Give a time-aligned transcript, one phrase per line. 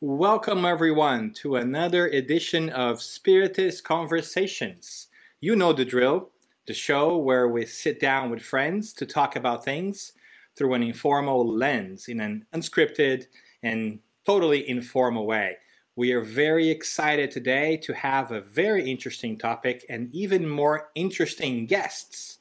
[0.00, 5.08] Welcome, everyone, to another edition of Spiritist Conversations.
[5.40, 6.30] You know the drill
[6.68, 10.12] the show where we sit down with friends to talk about things
[10.54, 13.26] through an informal lens in an unscripted
[13.64, 15.56] and totally informal way.
[15.96, 21.66] We are very excited today to have a very interesting topic and even more interesting
[21.66, 22.38] guests.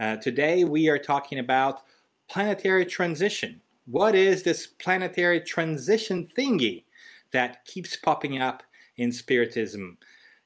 [0.00, 1.82] Uh, today, we are talking about
[2.30, 3.60] planetary transition.
[3.84, 6.83] What is this planetary transition thingy?
[7.34, 8.62] That keeps popping up
[8.96, 9.98] in Spiritism.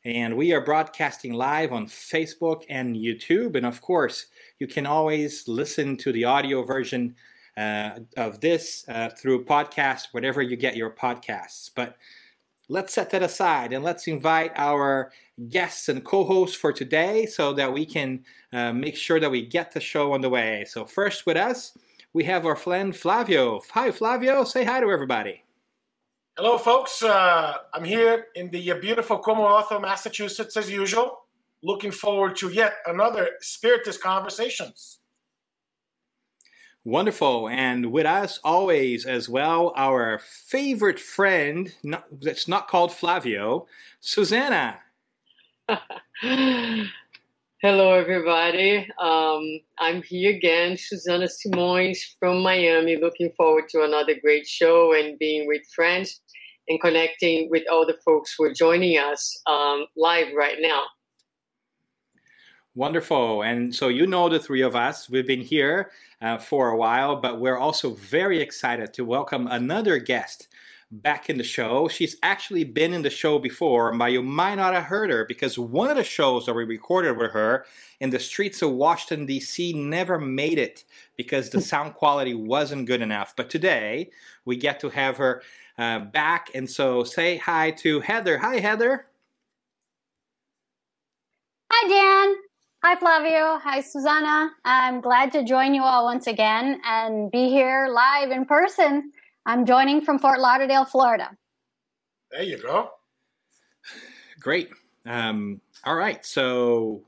[0.05, 3.55] And we are broadcasting live on Facebook and YouTube.
[3.57, 4.27] And of course,
[4.59, 7.15] you can always listen to the audio version
[7.57, 11.71] uh, of this uh, through podcast, whatever you get your podcasts.
[11.75, 11.97] But
[12.69, 15.13] let's set that aside and let's invite our
[15.49, 19.45] guests and co hosts for today so that we can uh, make sure that we
[19.45, 20.65] get the show on the way.
[20.69, 21.77] So, first with us,
[22.13, 23.61] we have our friend Flavio.
[23.73, 24.45] Hi, Flavio.
[24.45, 25.43] Say hi to everybody.
[26.41, 27.03] Hello, folks.
[27.03, 31.23] Uh, I'm here in the beautiful Como Commonwealth Massachusetts as usual.
[31.65, 35.01] Looking forward to yet another Spiritist Conversations.
[36.85, 37.49] Wonderful.
[37.49, 43.67] And with us always as well, our favorite friend, not, that's not called Flavio,
[43.99, 44.79] Susanna.
[47.61, 48.89] Hello, everybody.
[49.01, 49.43] Um,
[49.81, 52.97] I'm here again, Susanna Simões from Miami.
[52.97, 56.21] Looking forward to another great show and being with friends
[56.69, 60.83] and connecting with all the folks who are joining us um, live right now.
[62.75, 63.43] Wonderful.
[63.43, 65.91] And so, you know, the three of us, we've been here
[66.23, 70.47] uh, for a while, but we're also very excited to welcome another guest
[70.91, 71.89] back in the show.
[71.89, 75.59] She's actually been in the show before, but you might not have heard her because
[75.59, 77.67] one of the shows that we recorded with her
[78.01, 80.85] in the streets of Washington, D.C., never made it
[81.17, 83.35] because the sound quality wasn't good enough.
[83.37, 84.11] But today,
[84.45, 85.43] we get to have her
[85.79, 86.51] uh, back.
[86.55, 88.39] And so say hi to Heather.
[88.39, 89.07] Hi, Heather.
[91.71, 92.37] Hi, Dan.
[92.85, 93.59] Hi, Flavio.
[93.59, 94.51] Hi, Susanna.
[94.65, 99.13] I'm glad to join you all once again and be here live in person.
[99.47, 101.31] I'm joining from Fort Lauderdale, Florida.
[102.31, 102.91] There you go.
[104.41, 104.71] Great.
[105.07, 106.25] Um, all right.
[106.25, 107.03] So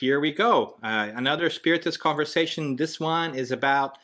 [0.00, 0.76] here we go.
[0.82, 2.76] Uh, another Spiritist conversation.
[2.76, 3.98] This one is about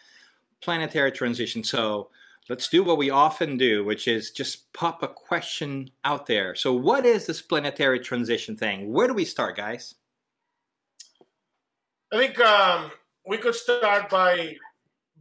[0.60, 1.64] planetary transition.
[1.64, 2.10] So
[2.48, 6.54] let's do what we often do, which is just pop a question out there.
[6.54, 8.92] So, what is this planetary transition thing?
[8.92, 9.94] Where do we start, guys?
[12.12, 12.90] I think um,
[13.26, 14.56] we could start by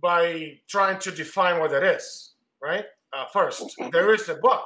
[0.01, 2.33] by trying to define what it is.
[2.61, 2.85] Right.
[3.13, 4.65] Uh, first, there is a book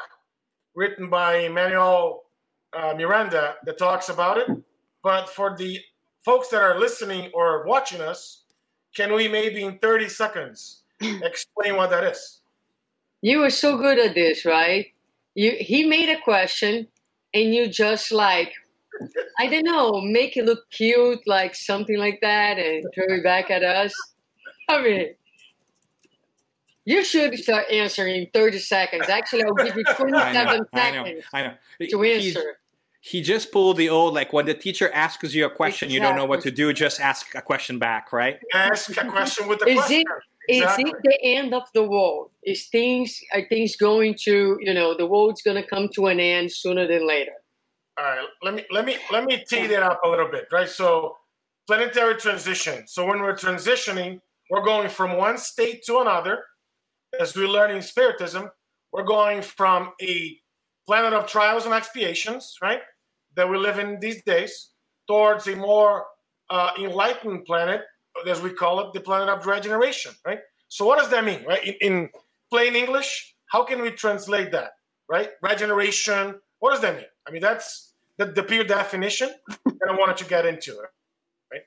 [0.75, 2.23] written by Manuel
[2.73, 4.47] uh, Miranda that talks about it.
[5.03, 5.79] But for the
[6.23, 8.43] folks that are listening or watching us,
[8.95, 12.41] can we maybe in 30 seconds explain what that is?
[13.25, 14.85] You were so good at this, right?
[15.33, 16.87] You he made a question
[17.33, 18.53] and you just like
[19.39, 23.49] I don't know, make it look cute, like something like that, and throw it back
[23.49, 23.93] at us.
[24.69, 25.15] I mean,
[26.85, 29.09] you should start answering in 30 seconds.
[29.09, 31.53] Actually, I'll give you 27 I know, seconds I know, I know.
[31.89, 32.59] to answer.
[33.01, 35.95] he just pulled the old like when the teacher asks you a question, exactly.
[35.95, 38.37] you don't know what to do, just ask a question back, right?
[38.53, 40.01] Ask a question with the Is question.
[40.01, 40.07] It,
[40.47, 40.85] Exactly.
[40.85, 42.31] Is it the end of the world?
[42.43, 46.19] Is things are things going to you know the world's going to come to an
[46.19, 47.33] end sooner than later?
[47.97, 50.69] All right, let me let me let me tee that up a little bit, right?
[50.69, 51.17] So
[51.67, 52.87] planetary transition.
[52.87, 54.19] So when we're transitioning,
[54.49, 56.43] we're going from one state to another.
[57.19, 58.49] As we learn in Spiritism,
[58.91, 60.37] we're going from a
[60.85, 62.81] planet of trials and expiations, right,
[63.35, 64.71] that we live in these days,
[65.07, 66.05] towards a more
[66.49, 67.81] uh, enlightened planet
[68.27, 70.39] as we call it, the planet of regeneration, right?
[70.67, 71.63] So what does that mean, right?
[71.63, 72.09] In, in
[72.49, 74.71] plain English, how can we translate that,
[75.09, 75.29] right?
[75.41, 76.35] Regeneration.
[76.59, 77.05] What does that mean?
[77.27, 79.29] I mean, that's the, the pure definition
[79.65, 80.77] that I wanted to get into,
[81.51, 81.61] right?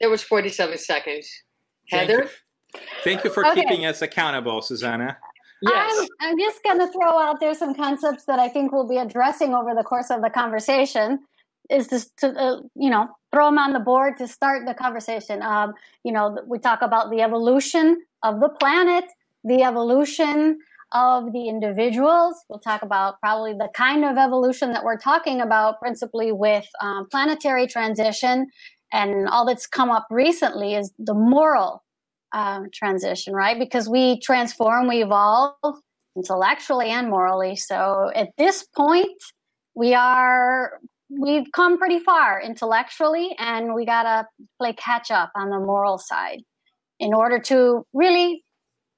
[0.00, 1.28] There was 47 seconds.
[1.88, 2.18] Heather?
[2.18, 2.30] Thank
[2.74, 3.62] you, Thank you for okay.
[3.62, 5.16] keeping us accountable, Susanna.
[5.62, 6.08] Yes.
[6.20, 8.98] I'm, I'm just going to throw out there some concepts that I think we'll be
[8.98, 11.20] addressing over the course of the conversation
[11.70, 15.42] is just to uh, you know throw them on the board to start the conversation.
[15.42, 15.74] Um,
[16.04, 19.04] you know, we talk about the evolution of the planet,
[19.44, 20.58] the evolution
[20.92, 22.36] of the individuals.
[22.48, 27.06] We'll talk about probably the kind of evolution that we're talking about, principally with um,
[27.10, 28.46] planetary transition,
[28.92, 31.84] and all that's come up recently is the moral
[32.32, 33.58] um, transition, right?
[33.58, 35.54] Because we transform, we evolve
[36.16, 37.56] intellectually and morally.
[37.56, 39.22] So at this point,
[39.74, 40.72] we are
[41.10, 44.26] we've come pretty far intellectually and we got to
[44.58, 46.42] play catch up on the moral side
[47.00, 48.44] in order to really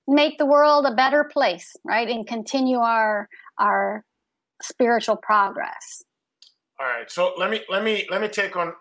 [0.09, 2.09] make the world a better place, right?
[2.09, 3.29] And continue our
[3.59, 4.05] our
[4.63, 6.03] spiritual progress.
[6.81, 7.11] All right.
[7.11, 8.73] So let me let me let me take on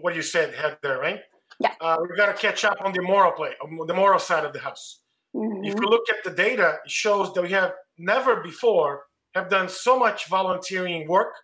[0.00, 0.98] what you said, Heather.
[0.98, 1.20] Right?
[1.60, 1.72] Yeah.
[1.80, 4.52] Uh, we got to catch up on the moral play, on the moral side of
[4.52, 5.00] the house.
[5.34, 5.64] Mm-hmm.
[5.64, 9.04] If you look at the data, it shows that we have never before
[9.34, 11.34] have done so much volunteering work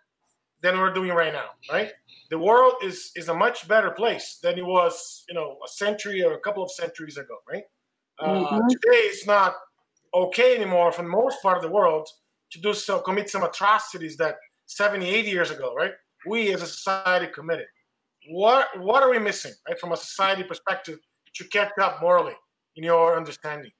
[0.61, 1.49] than we're doing right now.
[1.71, 1.91] Right?
[2.29, 6.23] The world is is a much better place than it was, you know, a century
[6.23, 7.37] or a couple of centuries ago.
[7.49, 7.63] Right?
[8.19, 8.67] Uh, mm-hmm.
[8.69, 9.55] Today, it's not
[10.13, 12.07] okay anymore for most part of the world
[12.51, 14.35] to do so, commit some atrocities that
[14.67, 15.91] 70, 80 years ago, right?
[16.27, 17.67] We as a society committed.
[18.29, 20.99] What what are we missing, right, from a society perspective
[21.35, 22.35] to catch up morally
[22.75, 23.71] in your understanding?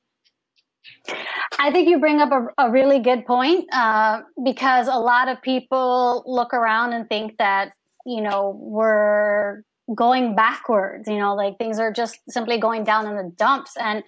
[1.61, 5.39] I think you bring up a, a really good point uh, because a lot of
[5.43, 7.73] people look around and think that
[8.03, 9.61] you know we're
[9.93, 11.07] going backwards.
[11.07, 13.77] You know, like things are just simply going down in the dumps.
[13.77, 14.03] And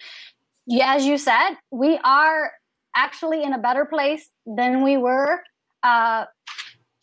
[0.81, 2.53] as you said, we are
[2.95, 5.43] actually in a better place than we were,
[5.83, 6.25] uh,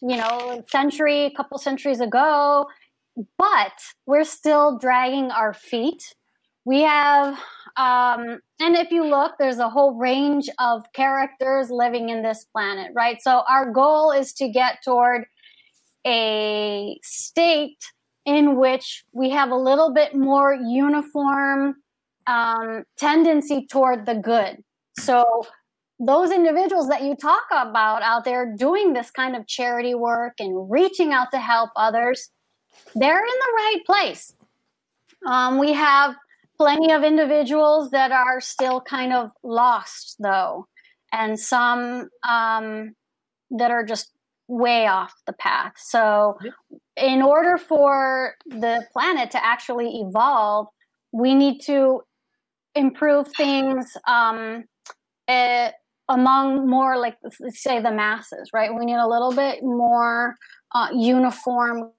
[0.02, 2.66] you know, century, couple centuries ago.
[3.38, 3.72] But
[4.04, 6.14] we're still dragging our feet.
[6.70, 7.34] We have,
[7.76, 12.92] um, and if you look, there's a whole range of characters living in this planet,
[12.94, 13.20] right?
[13.20, 15.24] So our goal is to get toward
[16.06, 17.82] a state
[18.24, 21.74] in which we have a little bit more uniform
[22.28, 24.62] um, tendency toward the good.
[24.96, 25.24] So
[25.98, 30.70] those individuals that you talk about out there doing this kind of charity work and
[30.70, 32.30] reaching out to help others,
[32.94, 34.32] they're in the right place.
[35.26, 36.14] Um, we have
[36.60, 40.66] plenty of individuals that are still kind of lost, though,
[41.10, 42.92] and some um,
[43.50, 44.12] that are just
[44.46, 45.72] way off the path.
[45.78, 46.36] So,
[46.98, 50.66] in order for the planet to actually evolve,
[51.12, 52.02] we need to
[52.74, 54.64] improve things um,
[55.28, 55.70] uh,
[56.10, 57.16] among more like
[57.48, 58.70] say the masses, right?
[58.78, 60.36] We need a little bit more
[60.74, 61.92] uh, uniform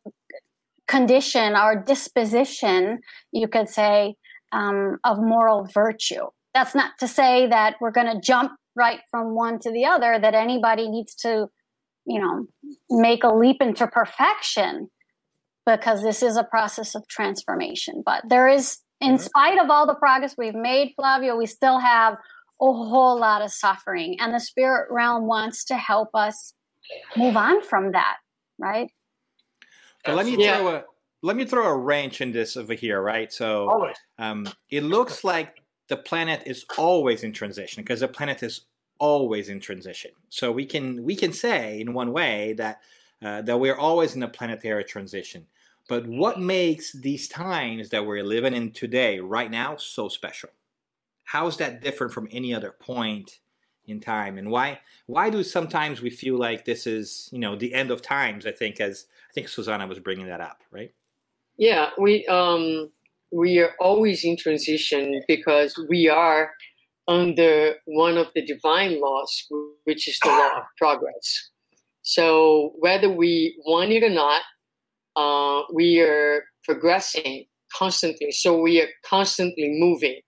[0.87, 2.99] condition or disposition,
[3.31, 4.15] you could say,
[4.51, 6.27] um, of moral virtue.
[6.53, 10.19] That's not to say that we're going to jump right from one to the other.
[10.19, 11.49] That anybody needs to
[12.05, 12.47] you know,
[12.89, 14.89] make a leap into perfection
[15.65, 18.01] because this is a process of transformation.
[18.05, 19.23] But there is, in mm-hmm.
[19.23, 23.51] spite of all the progress we've made, Flavio, we still have a whole lot of
[23.51, 24.17] suffering.
[24.19, 26.53] And the spirit realm wants to help us
[27.15, 28.17] move on from that,
[28.57, 28.91] right?
[30.05, 30.57] Well, let me yeah.
[30.57, 30.83] throw a
[31.21, 33.31] let me throw a wrench in this over here, right?
[33.31, 33.69] So
[34.17, 38.61] um, it looks like the planet is always in transition because the planet is
[38.97, 40.11] always in transition.
[40.29, 42.79] So we can we can say in one way that
[43.21, 45.45] uh, that we're always in a planetary transition.
[45.87, 50.49] But what makes these times that we're living in today, right now, so special?
[51.25, 53.39] How is that different from any other point
[53.85, 54.37] in time?
[54.37, 58.01] And why why do sometimes we feel like this is you know the end of
[58.01, 58.45] times?
[58.45, 60.93] I think as I think Susanna was bringing that up, right?
[61.61, 62.89] Yeah, we um
[63.31, 66.49] we are always in transition because we are
[67.07, 69.47] under one of the divine laws,
[69.83, 71.51] which is the law of progress.
[72.01, 74.41] So whether we want it or not,
[75.15, 77.45] uh, we are progressing
[77.77, 78.31] constantly.
[78.31, 80.19] So we are constantly moving.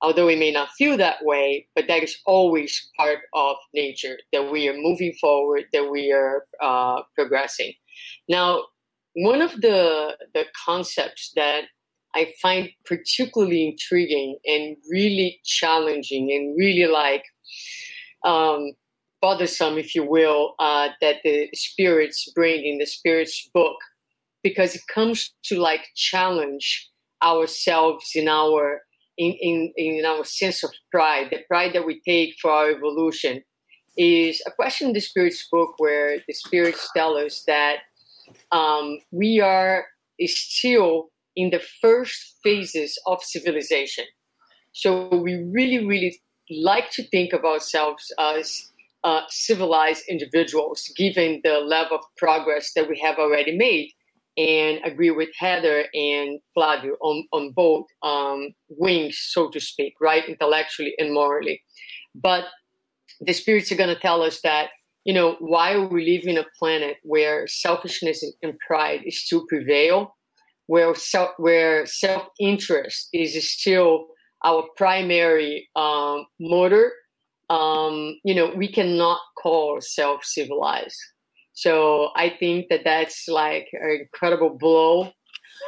[0.00, 4.50] Although we may not feel that way, but that is always part of nature that
[4.50, 7.74] we are moving forward, that we are uh, progressing.
[8.26, 8.62] Now,
[9.16, 11.64] one of the the concepts that
[12.14, 17.24] I find particularly intriguing and really challenging and really like
[18.24, 18.72] um,
[19.20, 23.76] bothersome, if you will, uh, that the spirits bring in the spirits book
[24.42, 26.90] because it comes to like challenge
[27.22, 28.82] ourselves in our
[29.18, 33.42] in, in, in our sense of pride, the pride that we take for our evolution
[33.96, 37.78] is a question in the spirits book where the spirits tell us that
[38.52, 39.86] um, we are
[40.24, 44.04] still in the first phases of civilization.
[44.72, 48.70] So we really, really like to think of ourselves as
[49.04, 53.90] uh, civilized individuals, given the level of progress that we have already made,
[54.36, 60.28] and agree with Heather and Flavio on, on both um, wings, so to speak, right?
[60.28, 61.62] Intellectually and morally.
[62.14, 62.44] But
[63.20, 64.68] the spirits are going to tell us that,
[65.06, 70.16] you know, while we live in a planet where selfishness and pride is still prevail,
[70.66, 74.08] where self, where self interest is still
[74.44, 76.92] our primary um, motor,
[77.48, 80.98] um, you know, we cannot call ourselves civilized.
[81.52, 85.12] So I think that that's like an incredible blow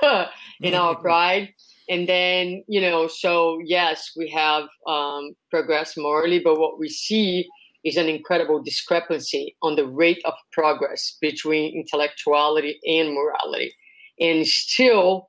[0.60, 1.50] in our pride.
[1.88, 7.48] and then you know, so yes, we have um, progressed morally, but what we see
[7.84, 13.72] is an incredible discrepancy on the rate of progress between intellectuality and morality,
[14.20, 15.28] and still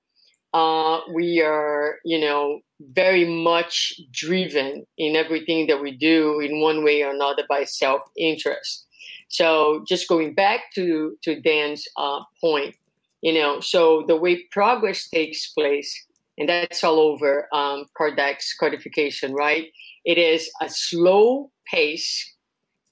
[0.54, 2.62] uh, we are, you know,
[2.94, 8.02] very much driven in everything that we do in one way or another by self
[8.18, 8.88] interest.
[9.28, 12.76] So, just going back to to Dan's uh, point,
[13.22, 19.34] you know, so the way progress takes place, and that's all over um, Kardec's codification,
[19.34, 19.68] right?
[20.06, 22.34] It is a slow pace,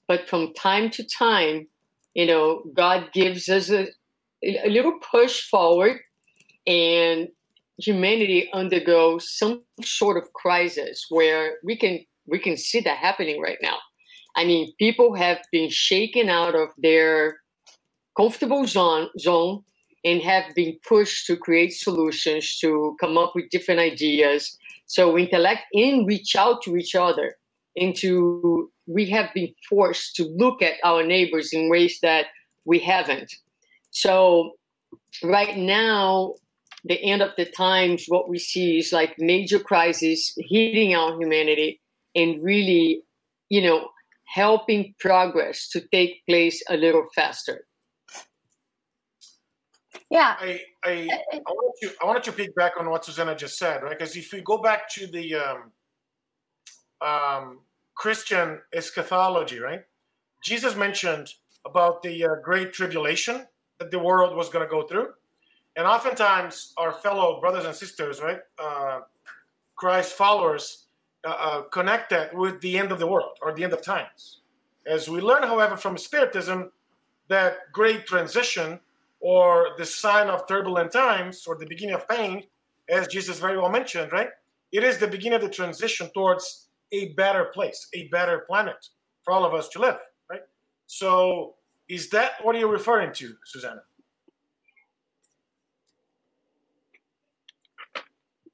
[0.08, 1.68] but from time to time,
[2.14, 3.86] you know, God gives us a,
[4.42, 5.98] a little push forward,
[6.66, 7.28] and
[7.78, 13.58] humanity undergoes some sort of crisis where we can we can see that happening right
[13.62, 13.76] now.
[14.36, 17.38] I mean, people have been shaken out of their
[18.16, 19.62] comfortable zone zone
[20.04, 24.56] and have been pushed to create solutions to come up with different ideas.
[24.86, 27.36] So intellect and reach out to each other.
[27.76, 32.26] Into we have been forced to look at our neighbors in ways that
[32.64, 33.32] we haven't.
[33.90, 34.52] So
[35.22, 36.34] right now
[36.84, 41.80] the end of the times, what we see is like major crises hitting our humanity
[42.14, 43.02] and really,
[43.48, 43.90] you know,
[44.24, 47.64] helping progress to take place a little faster.
[50.10, 50.36] Yeah.
[50.40, 53.82] I, I, I wanted to I wanted to pick back on what Susanna just said,
[53.82, 53.98] right?
[53.98, 55.72] Because if we go back to the um,
[57.00, 57.58] um,
[57.98, 59.82] Christian eschatology, right?
[60.42, 61.34] Jesus mentioned
[61.66, 63.46] about the uh, great tribulation
[63.78, 65.08] that the world was going to go through,
[65.76, 69.00] and oftentimes, our fellow brothers and sisters, right, uh,
[69.76, 70.86] Christ followers,
[71.24, 74.40] uh, uh, connect that with the end of the world or the end of times.
[74.86, 76.70] As we learn, however, from Spiritism,
[77.28, 78.80] that great transition
[79.20, 82.44] or the sign of turbulent times or the beginning of pain,
[82.88, 84.30] as Jesus very well mentioned, right?
[84.72, 88.76] It is the beginning of the transition towards a better place, a better planet
[89.22, 89.98] for all of us to live,
[90.30, 90.42] right?
[90.86, 91.54] So,
[91.88, 93.82] is that what you're referring to, Susanna?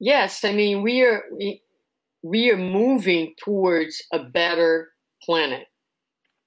[0.01, 1.63] Yes, I mean we are we,
[2.23, 4.91] we are moving towards a better
[5.23, 5.67] planet,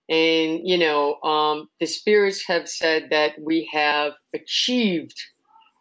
[0.09, 5.19] and you know um, the spirits have said that we have achieved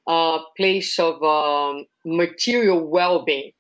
[0.08, 3.52] a place of um, material well-being.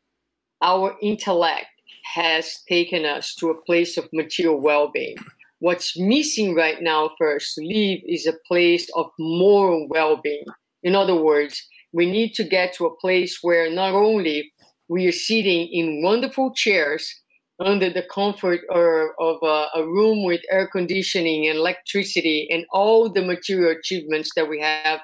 [0.62, 1.66] Our intellect
[2.14, 5.16] has taken us to a place of material well-being.
[5.58, 10.44] What's missing right now for us to live is a place of moral well-being.
[10.82, 14.52] In other words, we need to get to a place where not only
[14.88, 17.12] we are sitting in wonderful chairs
[17.58, 23.10] under the comfort or, of a, a, room with air conditioning and electricity and all
[23.10, 25.00] the material achievements that we have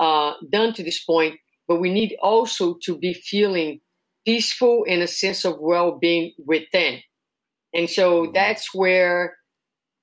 [0.00, 3.80] uh, done to this point, but we need also to be feeling
[4.24, 7.00] peaceful and a sense of well-being within.
[7.74, 8.32] And so mm-hmm.
[8.32, 9.36] that's where,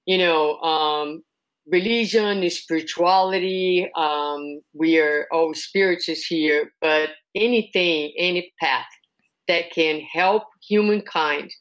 [0.06, 1.24] you know, um,
[1.68, 3.90] religion, spirituality.
[3.96, 8.88] Um, we are all spirits here, but anything, any path
[9.48, 11.52] that can help humankind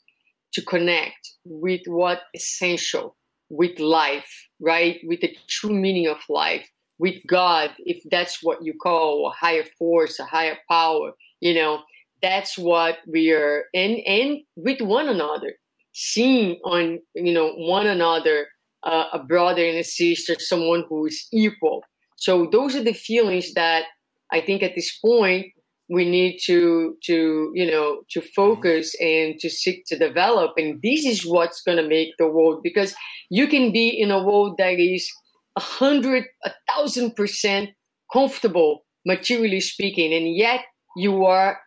[0.55, 3.17] to connect with what essential,
[3.51, 4.99] with life, right?
[5.05, 6.67] With the true meaning of life,
[6.99, 11.83] with God, if that's what you call a higher force, a higher power, you know,
[12.23, 15.55] that's what we are, and and with one another,
[15.93, 18.47] seeing on you know one another
[18.83, 21.83] uh, a brother and a sister, someone who is equal.
[22.17, 23.85] So those are the feelings that
[24.33, 25.47] I think at this point
[25.91, 30.53] we need to to you know to focus and to seek to develop.
[30.57, 32.95] And this is what's going to make the world because
[33.31, 35.11] you can be in a world that is
[35.57, 37.71] a hundred, a thousand percent
[38.13, 40.61] comfortable materially speaking, and yet
[40.97, 41.59] you are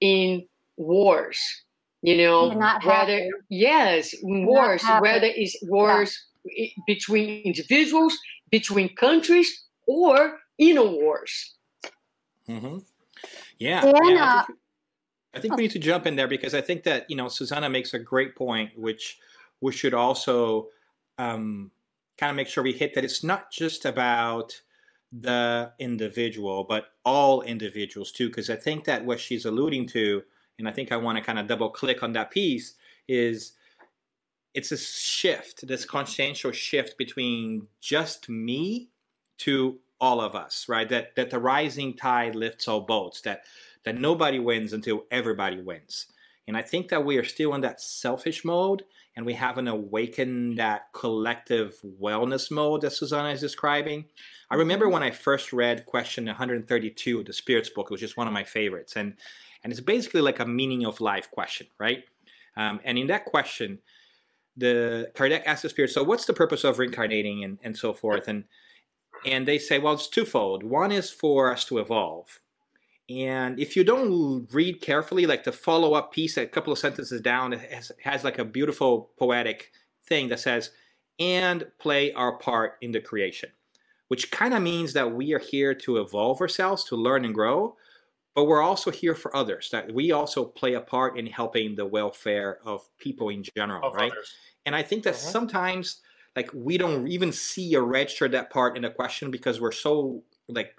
[0.00, 1.38] in wars.
[2.02, 2.48] You know,
[2.84, 6.10] whether yes, wars, whether it's wars.
[6.10, 6.30] Yeah
[6.86, 8.16] between individuals,
[8.50, 11.54] between countries, or inner wars.
[12.48, 12.78] Mm-hmm.
[13.58, 13.84] Yeah.
[13.84, 14.58] yeah I, think,
[15.34, 17.68] I think we need to jump in there because I think that you know Susanna
[17.68, 19.18] makes a great point, which
[19.60, 20.68] we should also
[21.18, 21.70] um,
[22.16, 24.60] kind of make sure we hit that it's not just about
[25.12, 28.28] the individual, but all individuals too.
[28.28, 30.22] Because I think that what she's alluding to,
[30.58, 32.74] and I think I want to kind of double click on that piece,
[33.08, 33.52] is
[34.54, 38.90] it's a shift, this consciential shift between just me
[39.38, 40.88] to all of us, right?
[40.88, 43.20] That that the rising tide lifts all boats.
[43.22, 43.42] That
[43.84, 46.06] that nobody wins until everybody wins.
[46.46, 48.84] And I think that we are still in that selfish mode,
[49.16, 54.06] and we haven't awakened that collective wellness mode that Susanna is describing.
[54.50, 57.88] I remember when I first read question 132, of the Spirits book.
[57.90, 59.14] It was just one of my favorites, and
[59.62, 62.04] and it's basically like a meaning of life question, right?
[62.56, 63.80] Um, and in that question,
[64.56, 68.28] the Kardec asks the spirit, "So what's the purpose of reincarnating and, and so forth?"
[68.28, 68.44] And
[69.26, 70.62] and they say, "Well, it's twofold.
[70.62, 72.40] One is for us to evolve."
[73.10, 77.20] And if you don't read carefully, like the follow up piece, a couple of sentences
[77.20, 79.72] down, it has, has like a beautiful poetic
[80.06, 80.70] thing that says,
[81.18, 83.50] and play our part in the creation,
[84.08, 87.74] which kind of means that we are here to evolve ourselves, to learn and grow,
[88.34, 91.86] but we're also here for others, that we also play a part in helping the
[91.86, 94.12] welfare of people in general, of right?
[94.12, 94.34] Others.
[94.64, 95.30] And I think that uh-huh.
[95.30, 96.00] sometimes,
[96.36, 100.22] like, we don't even see or register that part in the question because we're so,
[100.48, 100.76] like,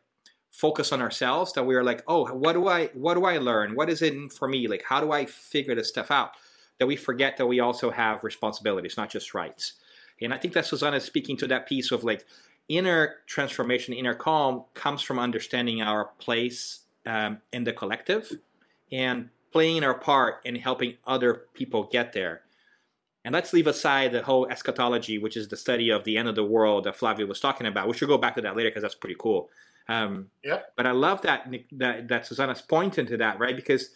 [0.52, 3.74] focus on ourselves that we are like oh what do i what do i learn?
[3.74, 4.68] What is it for me?
[4.68, 6.32] Like how do i figure this stuff out?
[6.78, 9.74] That we forget that we also have responsibilities not just rights.
[10.22, 12.26] And i think that susanna is speaking to that piece of like
[12.68, 18.32] inner transformation inner calm comes from understanding our place um, in the collective
[18.92, 22.42] and playing our part in helping other people get there.
[23.24, 26.36] And let's leave aside the whole eschatology which is the study of the end of
[26.36, 27.88] the world that flavio was talking about.
[27.88, 29.50] We should go back to that later because that's pretty cool
[29.88, 30.62] um, yeah.
[30.78, 33.56] But I love that that that Susanna's pointing to that, right?
[33.56, 33.90] Because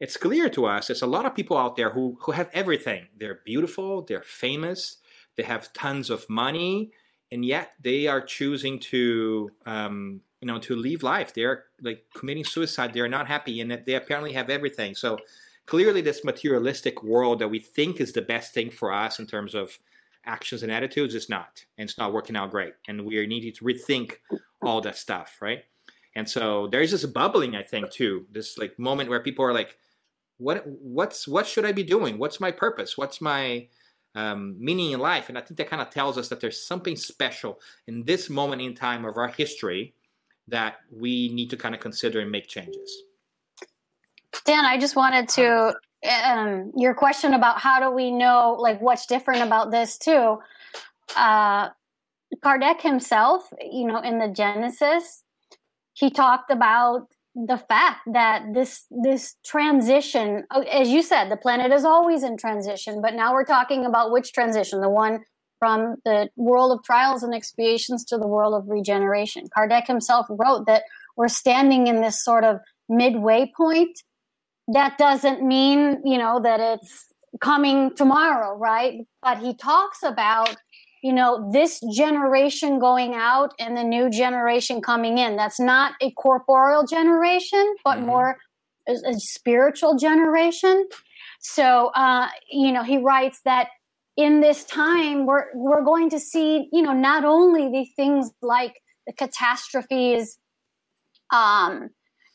[0.00, 3.06] it's clear to us there's a lot of people out there who who have everything.
[3.16, 4.98] They're beautiful, they're famous,
[5.36, 6.92] they have tons of money,
[7.30, 11.32] and yet they are choosing to um, you know to leave life.
[11.34, 12.92] They're like committing suicide.
[12.92, 14.94] They're not happy, and they apparently have everything.
[14.94, 15.18] So
[15.66, 19.54] clearly, this materialistic world that we think is the best thing for us in terms
[19.54, 19.78] of
[20.24, 22.74] actions and attitudes is not, and it's not working out great.
[22.88, 24.16] And we are needing to rethink
[24.62, 25.64] all that stuff, right?
[26.14, 28.26] And so there's this bubbling, I think, too.
[28.30, 29.76] This like moment where people are like,
[30.38, 30.64] "What?
[30.66, 31.26] What's?
[31.26, 32.18] What should I be doing?
[32.18, 32.98] What's my purpose?
[32.98, 33.68] What's my
[34.14, 36.96] um, meaning in life?" And I think that kind of tells us that there's something
[36.96, 39.94] special in this moment in time of our history
[40.48, 43.02] that we need to kind of consider and make changes.
[44.44, 45.74] Dan, I just wanted to
[46.08, 50.38] um, your question about how do we know, like, what's different about this too.
[51.16, 51.68] Uh,
[52.44, 55.22] Kardec himself, you know, in the Genesis,
[55.92, 61.72] he talked about the fact that this this transition, oh, as you said, the planet
[61.72, 65.20] is always in transition, but now we're talking about which transition, the one
[65.58, 69.44] from the world of trials and expiations to the world of regeneration.
[69.56, 70.82] Kardec himself wrote that
[71.16, 74.02] we're standing in this sort of midway point.
[74.68, 77.06] That doesn't mean, you know, that it's
[77.40, 79.06] coming tomorrow, right?
[79.22, 80.56] But he talks about
[81.02, 85.36] you know, this generation going out and the new generation coming in.
[85.36, 88.06] That's not a corporeal generation, but mm-hmm.
[88.06, 88.38] more
[88.88, 90.88] a, a, spiritual generation.
[91.40, 93.68] So, uh, you know, he writes that
[94.16, 98.80] in this time we're we're going to see, you know, not only the things like
[99.06, 100.38] the catastrophes,
[101.32, 101.90] um,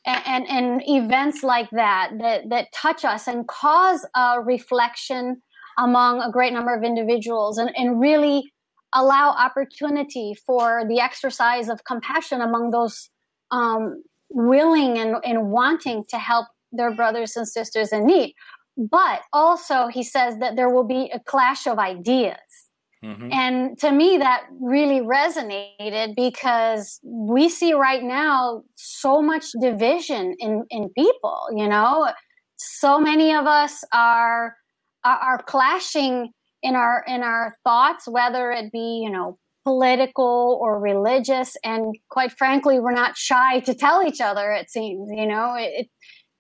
[0.07, 5.41] and, and, events like that that that touch us and cause a reflection
[5.77, 8.51] among a great number of individuals and, and really
[8.93, 13.09] allow opportunity for the exercise of compassion among those
[13.51, 18.33] um, willing and, and wanting to help their brothers and sisters in need.
[18.77, 22.66] But also, he says that there will be a clash of ideas.
[23.03, 23.31] Mm-hmm.
[23.31, 30.63] And to me, that really resonated because we see right now so much division in,
[30.69, 32.11] in people, you know?
[32.57, 34.55] So many of us are,
[35.03, 36.31] are, are clashing
[36.63, 42.31] in our in our thoughts whether it be you know political or religious and quite
[42.31, 45.87] frankly we're not shy to tell each other it seems you know it,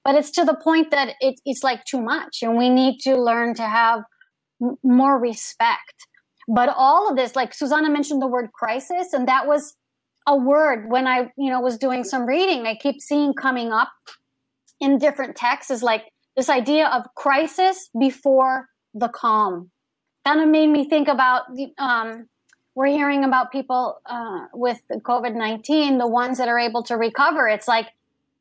[0.03, 3.15] but it's to the point that it, it's like too much and we need to
[3.15, 4.01] learn to have
[4.61, 6.07] m- more respect
[6.47, 9.75] but all of this like susanna mentioned the word crisis and that was
[10.27, 13.89] a word when i you know was doing some reading i keep seeing coming up
[14.79, 19.71] in different texts is like this idea of crisis before the calm
[20.25, 21.43] kind of made me think about
[21.77, 22.27] um,
[22.77, 27.47] we're hearing about people uh, with COVID 19, the ones that are able to recover.
[27.47, 27.87] It's like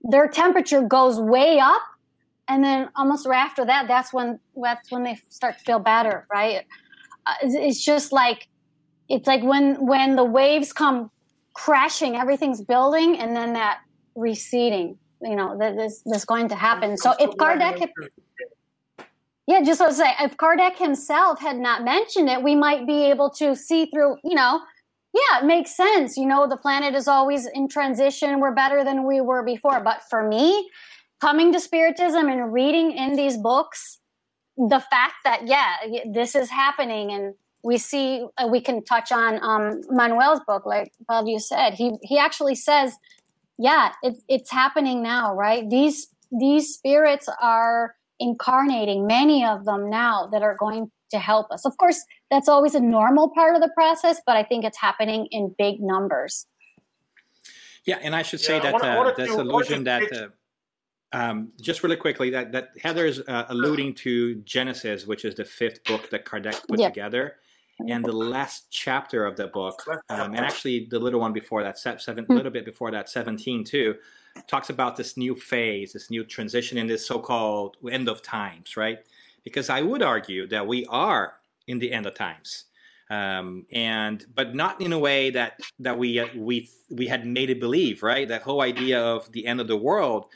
[0.02, 1.80] their temperature goes way up.
[2.46, 6.26] And then almost right after that, that's when that's when they start to feel better,
[6.30, 6.66] right?
[7.26, 8.48] Uh, it's just like
[9.08, 11.10] it's like when when the waves come
[11.54, 13.80] crashing, everything's building, and then that
[14.14, 14.98] receding.
[15.22, 16.96] You know, that this that's going to happen.
[16.96, 17.88] So if Kardec
[19.46, 23.30] yeah, just to say, if Kardec himself had not mentioned it, we might be able
[23.30, 24.60] to see through, you know,
[25.14, 26.16] yeah, it makes sense.
[26.16, 28.40] You know, the planet is always in transition.
[28.40, 29.80] We're better than we were before.
[29.80, 30.68] But for me,
[31.20, 34.00] coming to Spiritism and reading in these books,
[34.56, 35.76] the fact that, yeah,
[36.10, 40.92] this is happening and we see, uh, we can touch on um, Manuel's book, like
[41.08, 41.74] Bob you said.
[41.74, 42.96] He, he actually says,
[43.58, 45.68] yeah, it's, it's happening now, right?
[45.68, 51.64] These these spirits are incarnating, many of them now that are going to help us.
[51.64, 55.26] Of course, that's always a normal part of the process, but I think it's happening
[55.30, 56.46] in big numbers.
[57.84, 60.28] Yeah, and I should say yeah, that uh, this illusion that uh,
[61.16, 65.82] um, just really quickly that that Heather's uh, alluding to Genesis, which is the fifth
[65.84, 66.92] book that Kardec put yep.
[66.92, 67.36] together,
[67.88, 71.78] and the last chapter of the book, um, and actually the little one before that,
[71.78, 72.34] seven, a hmm.
[72.34, 73.94] little bit before that, seventeen too,
[74.46, 78.98] talks about this new phase, this new transition in this so-called end of times, right?
[79.42, 81.34] Because I would argue that we are
[81.66, 82.64] in the end of times
[83.10, 87.50] um, and but not in a way that that we uh, we we had made
[87.50, 88.26] it believe, right?
[88.26, 90.26] That whole idea of the end of the world.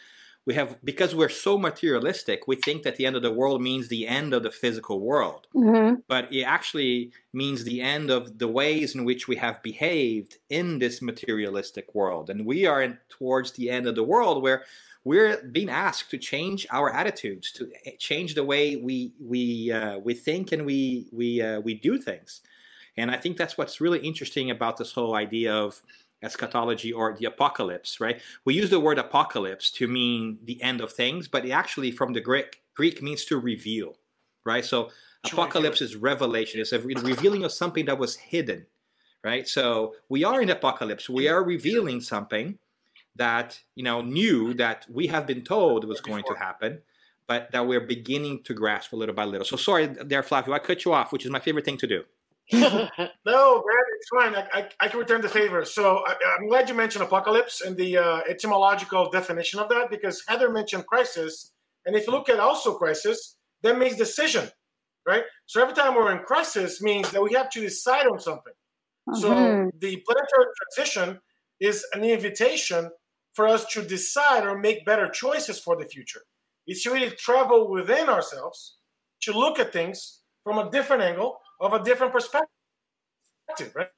[0.50, 3.86] We have because we're so materialistic, we think that the end of the world means
[3.86, 6.00] the end of the physical world, mm-hmm.
[6.08, 10.80] but it actually means the end of the ways in which we have behaved in
[10.80, 14.64] this materialistic world, and we are in, towards the end of the world where
[15.04, 19.98] we're being asked to change our attitudes, to eh, change the way we we uh,
[20.00, 22.40] we think and we we uh, we do things.
[22.96, 25.80] And I think that's what's really interesting about this whole idea of
[26.22, 28.20] eschatology or the apocalypse, right?
[28.44, 32.12] We use the word apocalypse to mean the end of things, but it actually from
[32.12, 33.96] the Greek Greek means to reveal,
[34.44, 34.64] right?
[34.64, 34.90] So
[35.24, 36.60] apocalypse is revelation.
[36.60, 38.66] It's a revealing of something that was hidden,
[39.24, 39.46] right?
[39.46, 41.08] So we are in apocalypse.
[41.08, 42.58] We are revealing something
[43.16, 46.80] that you know knew that we have been told was going to happen,
[47.26, 49.44] but that we're beginning to grasp a little by little.
[49.44, 52.04] So sorry there, Flavio, I cut you off, which is my favorite thing to do.
[52.52, 54.34] no, Brad, it's fine.
[54.34, 55.64] I, I, I, can return the favor.
[55.64, 60.24] So I, am glad you mentioned apocalypse and the uh, etymological definition of that because
[60.26, 61.52] Heather mentioned crisis.
[61.86, 64.48] And if you look at also crisis, that means decision,
[65.06, 65.22] right?
[65.46, 68.52] So every time we're in crisis means that we have to decide on something.
[69.08, 69.20] Mm-hmm.
[69.20, 69.28] So
[69.78, 71.20] the planetary transition
[71.60, 72.90] is an invitation
[73.34, 76.22] for us to decide or make better choices for the future.
[76.66, 78.78] It's really travel within ourselves
[79.22, 82.48] to look at things from a different angle of a different perspective,
[83.74, 83.88] right?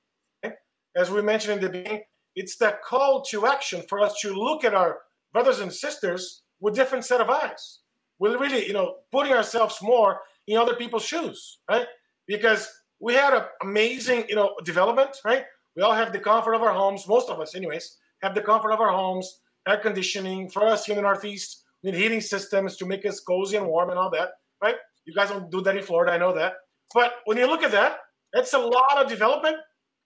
[0.96, 2.02] As we mentioned in the beginning,
[2.34, 4.98] it's that call to action for us to look at our
[5.32, 7.80] brothers and sisters with different set of eyes.
[8.18, 11.86] We're really, you know, putting ourselves more in other people's shoes, right?
[12.26, 12.68] Because
[13.00, 15.44] we had an amazing, you know, development, right?
[15.76, 17.08] We all have the comfort of our homes.
[17.08, 20.50] Most of us, anyways, have the comfort of our homes, air conditioning.
[20.50, 23.66] For us here in the Northeast, we need heating systems to make us cozy and
[23.66, 24.76] warm and all that, right?
[25.04, 26.54] You guys don't do that in Florida, I know that.
[26.94, 27.98] But when you look at that,
[28.32, 29.56] that's a lot of development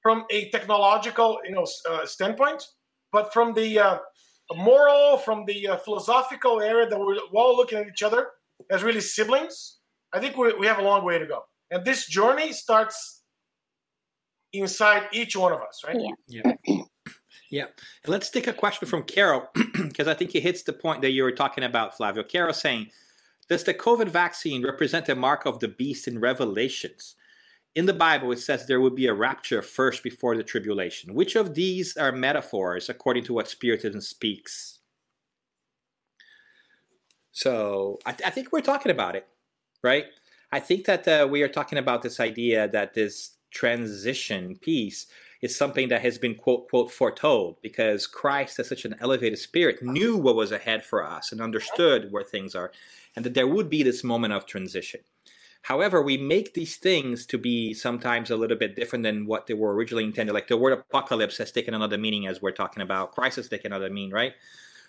[0.03, 2.65] from a technological, you know, uh, standpoint.
[3.13, 3.99] But from the uh,
[4.55, 8.29] moral, from the uh, philosophical area that we're all looking at each other
[8.71, 9.79] as really siblings,
[10.13, 11.43] I think we, we have a long way to go.
[11.71, 13.23] And this journey starts
[14.53, 15.97] inside each one of us, right?
[16.29, 16.53] Yeah.
[16.67, 16.77] Yeah.
[17.51, 17.65] yeah.
[18.07, 21.23] Let's take a question from Carol because I think it hits the point that you
[21.23, 22.23] were talking about, Flavio.
[22.23, 22.91] Carol saying,
[23.49, 27.15] does the COVID vaccine represent a mark of the beast in Revelations?
[27.75, 31.15] In the Bible, it says there will be a rapture first before the tribulation.
[31.15, 34.79] Which of these are metaphors according to what Spiritism speaks?
[37.33, 39.29] So I, th- I think we're talking about it,
[39.83, 40.07] right?
[40.51, 45.07] I think that uh, we are talking about this idea that this transition piece
[45.43, 49.83] is something that has been quote quote foretold because Christ as such an elevated spirit
[49.83, 52.73] knew what was ahead for us and understood where things are
[53.17, 55.01] and that there would be this moment of transition.
[55.63, 59.55] However, we make these things to be sometimes a little bit different than what they
[59.55, 60.33] were originally intended.
[60.33, 63.13] Like the word apocalypse has taken another meaning as we're talking about.
[63.13, 64.35] Crisis taken another meaning, right?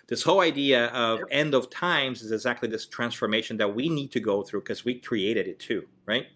[0.08, 4.20] This whole idea of end of times is exactly this transformation that we need to
[4.20, 6.28] go through because we created it too, right?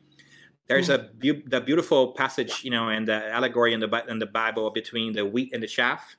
[0.68, 0.94] There's hmm.
[0.94, 4.72] a bu- the beautiful passage, you know, and the allegory in the in the Bible
[4.72, 6.16] between the wheat and the chaff,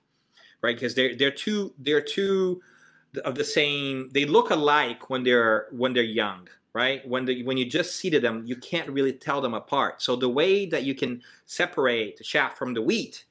[0.63, 0.77] right?
[0.77, 2.63] Because they're they're two they're two
[3.25, 7.07] of the same they look alike when they're when they're young right?
[7.07, 10.01] When the when you just seeded them you can't really tell them apart.
[10.03, 13.25] So the way that you can separate the chaff from the wheat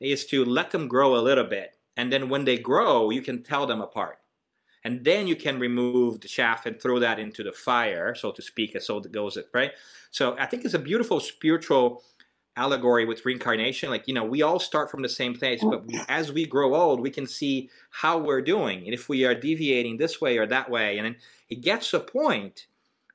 [0.00, 1.76] is to let them grow a little bit.
[1.96, 4.18] And then when they grow you can tell them apart.
[4.84, 8.42] And then you can remove the chaff and throw that into the fire so to
[8.42, 9.72] speak as so it goes it right?
[10.10, 12.02] So i think it's a beautiful spiritual
[12.58, 15.98] allegory with reincarnation like you know we all start from the same place but we,
[16.08, 18.84] as we grow old we can see how we're doing.
[18.84, 21.16] And if we are deviating this way or that way and then
[21.48, 22.66] it gets a point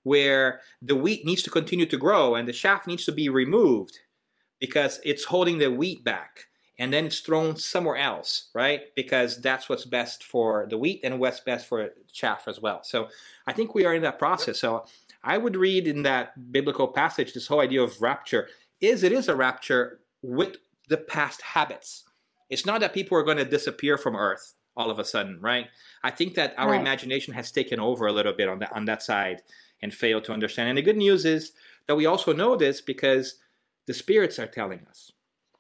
[0.03, 3.99] where the wheat needs to continue to grow and the shaft needs to be removed
[4.60, 6.47] because it's holding the wheat back
[6.79, 8.93] and then it's thrown somewhere else right?
[8.95, 12.84] Because that's what's best for the wheat and what's best for chaff as well.
[12.84, 13.10] So
[13.47, 14.60] i think we are in that process.
[14.60, 14.86] So
[15.23, 18.49] i would read in that biblical passage this whole idea of rapture
[18.84, 20.58] is it is a rapture with
[20.89, 22.04] the past habits.
[22.50, 25.67] It's not that people are going to disappear from Earth all of a sudden, right?
[26.04, 26.82] I think that our Right.
[26.82, 29.41] imagination has taken over a little bit on that on that side
[29.82, 30.69] and failed to understand.
[30.69, 31.54] And the good news is
[31.88, 33.36] that we also know this because
[33.86, 35.12] the spirits are telling us.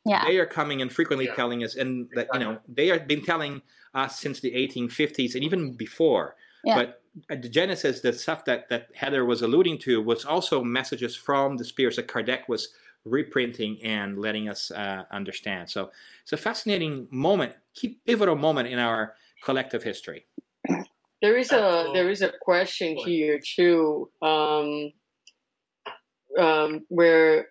[0.05, 0.25] Yeah.
[0.25, 1.35] They are coming and frequently Yeah.
[1.35, 3.61] telling us, and that you know they have been telling
[3.93, 6.35] us since the 1850s and even before.
[6.65, 6.75] Yeah.
[6.75, 11.15] But at the Genesis, the stuff that that Heather was alluding to was also messages
[11.15, 12.73] from the spirits that Kardec was
[13.05, 15.69] reprinting and letting us uh, understand.
[15.69, 20.25] So it's a fascinating moment, key pivotal moment in our collective history.
[21.21, 24.91] There is a there is a question here too, um,
[26.37, 27.47] um, where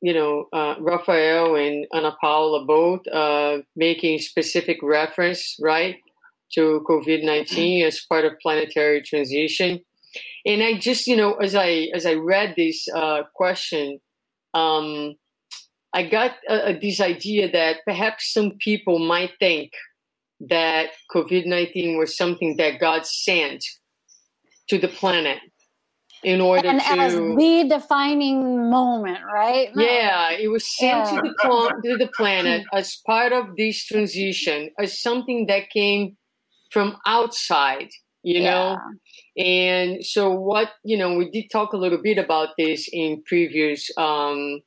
[0.00, 5.96] you know uh, Raphael and Ana Paula both uh, making specific reference right
[6.54, 9.80] to COVID nineteen as part of planetary transition,
[10.44, 13.98] and I just you know as I as I read this uh, question,
[14.56, 15.14] um,
[15.92, 19.72] I got uh, this idea that perhaps some people might think
[20.40, 23.64] that COVID 19 was something that God sent
[24.68, 25.38] to the planet
[26.22, 27.36] in order and as to.
[27.36, 29.70] the defining moment, right?
[29.76, 34.70] yeah, it was sent to, the pl- to the planet as part of this transition,
[34.78, 36.16] as something that came
[36.70, 37.88] from outside,
[38.26, 38.76] you know?
[39.38, 43.88] And so, what, you know, we did talk a little bit about this in previous
[43.96, 44.62] um,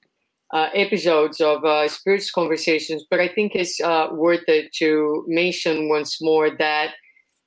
[0.54, 5.89] uh, episodes of uh, Spiritist Conversations, but I think it's uh, worth it to mention
[5.89, 6.93] once more that,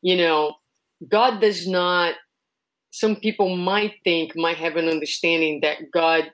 [0.02, 0.56] you know,
[1.08, 2.14] God does not,
[2.90, 6.30] some people might think, might have an understanding that God,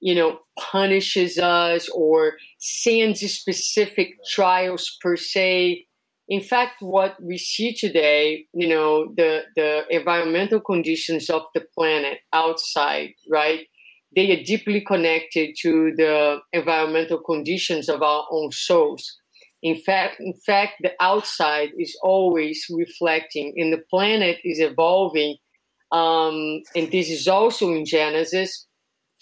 [0.00, 5.86] you know, punishes us or sends specific trials per se
[6.32, 12.20] in fact, what we see today, you know, the, the environmental conditions of the planet
[12.32, 13.66] outside, right?
[14.16, 19.20] They are deeply connected to the environmental conditions of our own souls.
[19.62, 25.36] In fact, in fact, the outside is always reflecting, and the planet is evolving.
[25.90, 28.66] Um, and this is also in Genesis,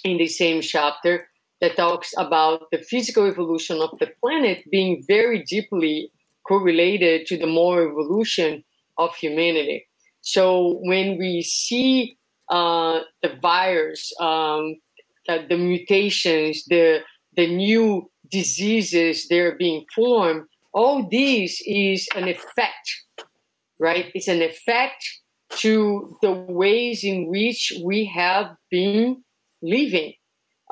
[0.04, 1.26] in the same chapter,
[1.60, 6.12] that talks about the physical evolution of the planet being very deeply
[6.50, 8.52] correlated to the moral evolution
[8.98, 9.86] of humanity.
[10.20, 14.76] So when we see uh, the virus, um,
[15.28, 16.86] uh, the mutations, the
[17.36, 20.42] the new diseases that are being formed,
[20.74, 22.86] all this is an effect,
[23.78, 24.06] right?
[24.16, 25.02] It's an effect
[25.62, 29.22] to the ways in which we have been
[29.62, 30.14] living.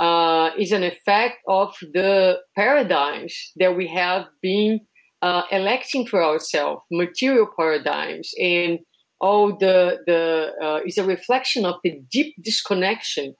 [0.00, 4.78] Uh, is an effect of the paradigms that we have been
[5.22, 8.78] uh, electing for ourselves, material paradigms, and
[9.20, 13.35] all the the uh, is a reflection of the deep disconnection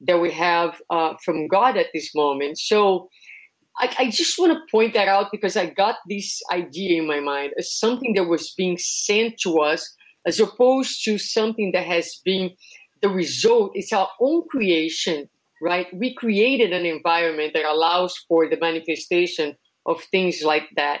[0.00, 2.58] that we have uh, from God at this moment.
[2.58, 3.08] So
[3.78, 7.20] I, I just want to point that out because I got this idea in my
[7.20, 9.94] mind as something that was being sent to us,
[10.26, 12.50] as opposed to something that has been
[13.00, 13.72] the result.
[13.74, 15.28] It's our own creation,
[15.62, 15.86] right?
[15.94, 21.00] We created an environment that allows for the manifestation of things like that.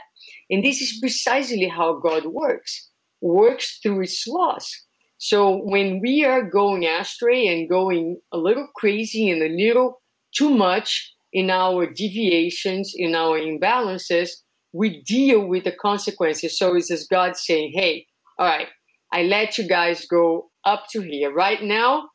[0.50, 2.90] And this is precisely how God works,
[3.20, 4.70] works through its laws.
[5.18, 10.00] So when we are going astray and going a little crazy and a little
[10.34, 14.30] too much in our deviations, in our imbalances,
[14.72, 16.58] we deal with the consequences.
[16.58, 18.06] So it's as God saying, hey,
[18.38, 18.68] all right,
[19.12, 21.32] I let you guys go up to here.
[21.32, 22.08] Right now,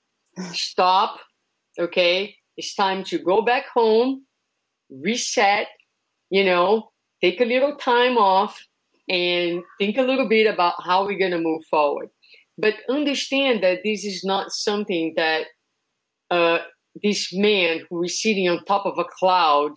[0.52, 1.20] stop.
[1.80, 2.36] Okay.
[2.58, 4.26] It's time to go back home,
[4.90, 5.68] reset,
[6.30, 6.90] you know,
[7.22, 8.60] take a little time off
[9.10, 12.10] and think a little bit about how we're going to move forward.
[12.58, 15.46] But understand that this is not something that
[16.32, 16.60] uh,
[17.04, 19.72] this man who is sitting on top of a cloud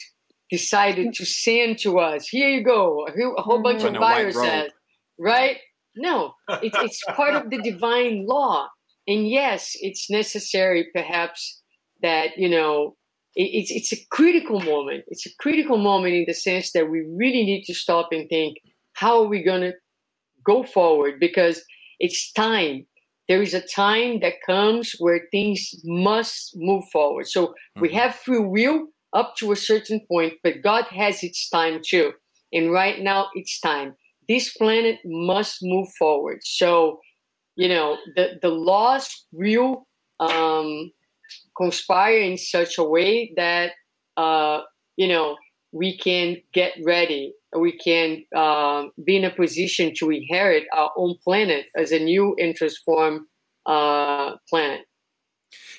[0.51, 2.27] decided to send to us.
[2.29, 4.73] Here you go, a whole- bunch of viruses,
[5.19, 5.59] right?
[5.97, 6.33] No,
[6.63, 8.69] it's, it's part of the divine law.
[9.07, 11.63] And yes, it's necessary perhaps
[12.03, 12.99] that, you know, it,
[13.35, 15.05] it's, it's a critical moment.
[15.09, 18.59] It's a critical moment in the sense that we really need to stop and think,
[18.95, 19.73] how are we going to
[20.45, 21.21] go forward?
[21.21, 21.63] Because
[21.99, 22.87] it's time.
[23.29, 27.29] There is a time that comes where things must move forward.
[27.29, 27.95] So we Mhm.
[27.95, 32.13] have free will up to a certain point, but God has its time too.
[32.53, 33.95] And right now, it's time.
[34.29, 36.41] This planet must move forward.
[36.43, 37.01] So,
[37.57, 39.87] you know, the, the laws will
[40.21, 40.93] um,
[41.57, 43.73] conspire in such a way that,
[44.17, 44.61] uh,
[44.97, 45.37] you know,
[45.73, 47.35] we can get ready.
[47.57, 52.35] We can um, be in a position to inherit our own planet as a new
[52.39, 53.23] and transformed
[53.67, 54.83] uh, planet.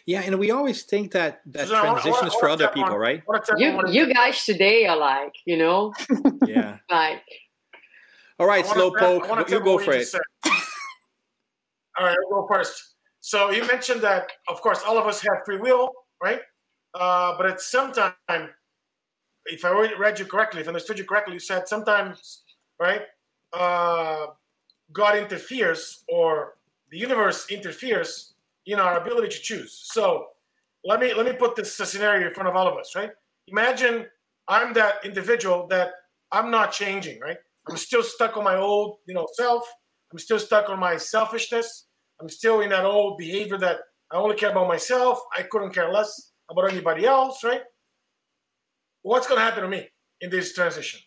[0.05, 2.99] Yeah, and we always think that that Susanna, transition I is for other people, on-
[2.99, 3.19] right?
[3.19, 5.93] I wanna tap on You, you guys today are like, you know,
[6.45, 6.79] Yeah.
[6.89, 7.23] like,
[8.39, 10.07] All right, Slowpoke, you go for it.
[11.97, 12.95] All right, I'll go first.
[13.21, 16.41] So you mentioned that, of course, all of us have free will, right?
[16.93, 18.49] Uh, but at some time,
[19.45, 22.41] if I read you correctly, if I understood you correctly, you said sometimes,
[22.79, 23.03] right,
[23.53, 24.27] uh,
[24.91, 26.55] God interferes or
[26.89, 28.33] the universe interferes
[28.65, 29.79] in our ability to choose.
[29.91, 30.27] So
[30.83, 33.11] let me let me put this scenario in front of all of us, right?
[33.47, 34.07] Imagine
[34.47, 35.91] I'm that individual that
[36.31, 37.37] I'm not changing, right?
[37.69, 39.63] I'm still stuck on my old, you know, self.
[40.11, 41.85] I'm still stuck on my selfishness.
[42.21, 43.79] I'm still in that old behavior that
[44.11, 45.19] I only care about myself.
[45.35, 47.61] I couldn't care less about anybody else, right?
[49.01, 49.87] What's going to happen to me
[50.19, 50.99] in this transition?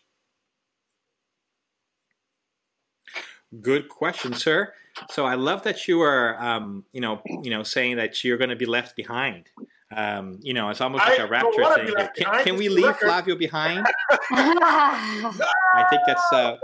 [3.61, 4.73] Good question, sir.
[5.11, 8.51] So I love that you are, um, you know, you know, saying that you're going
[8.51, 9.49] to be left behind.
[9.95, 12.09] Um, you know, it's almost like I a rapture thing.
[12.17, 13.87] Can, can, we leave Flavio behind?
[14.33, 16.57] I think that's uh,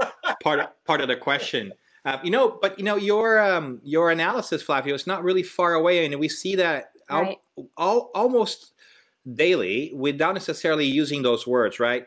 [0.43, 1.73] part of, part of the question.
[2.05, 5.75] Uh, you know, but you know your um, your analysis, Flavio, is not really far
[5.75, 7.37] away, and we see that right.
[7.77, 8.73] all, almost
[9.31, 11.79] daily without necessarily using those words.
[11.79, 12.07] Right?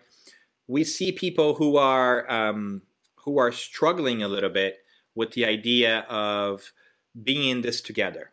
[0.67, 2.82] We see people who are um,
[3.17, 4.77] who are struggling a little bit
[5.15, 6.71] with the idea of
[7.21, 8.32] being in this together.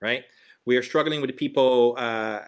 [0.00, 0.24] Right?
[0.64, 2.40] We are struggling with people uh,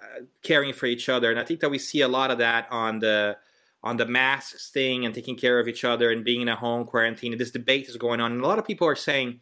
[0.43, 2.99] caring for each other, and I think that we see a lot of that on
[2.99, 3.37] the
[3.83, 6.85] on the masks thing and taking care of each other and being in a home
[6.85, 7.37] quarantine.
[7.39, 9.41] This debate is going on, and a lot of people are saying,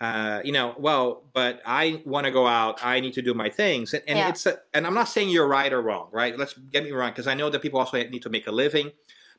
[0.00, 2.84] uh, you know, well, but I want to go out.
[2.84, 4.28] I need to do my things, and, and yeah.
[4.28, 6.38] it's a, and I'm not saying you're right or wrong, right?
[6.38, 8.92] Let's get me wrong, because I know that people also need to make a living.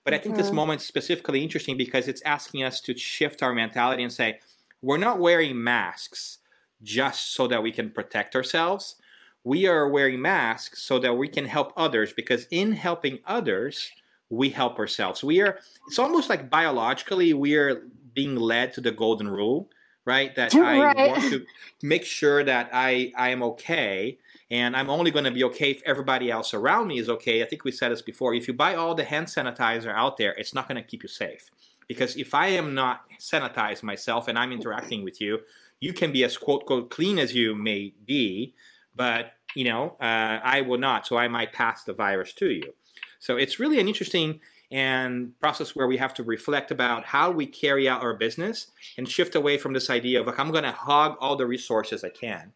[0.03, 0.19] But mm-hmm.
[0.19, 0.55] I think this mm-hmm.
[0.55, 4.39] moment is specifically interesting because it's asking us to shift our mentality and say,
[4.81, 6.37] we're not wearing masks
[6.81, 8.95] just so that we can protect ourselves.
[9.43, 13.91] We are wearing masks so that we can help others because in helping others,
[14.29, 15.23] we help ourselves.
[15.23, 19.69] We are, it's almost like biologically, we are being led to the golden rule,
[20.05, 20.35] right?
[20.35, 20.97] That right.
[20.97, 21.45] I want to
[21.81, 24.19] make sure that I, I am okay.
[24.51, 27.43] And I'm only going to be okay if everybody else around me is okay.
[27.43, 28.33] I think we said this before.
[28.33, 31.09] If you buy all the hand sanitizer out there, it's not going to keep you
[31.09, 31.49] safe.
[31.87, 35.39] Because if I am not sanitized myself and I'm interacting with you,
[35.79, 38.53] you can be as quote, quote, clean as you may be,
[38.95, 41.07] but, you know, uh, I will not.
[41.07, 42.73] So I might pass the virus to you.
[43.19, 44.39] So it's really an interesting
[44.71, 49.09] and process where we have to reflect about how we carry out our business and
[49.09, 52.09] shift away from this idea of like I'm going to hog all the resources I
[52.09, 52.53] can,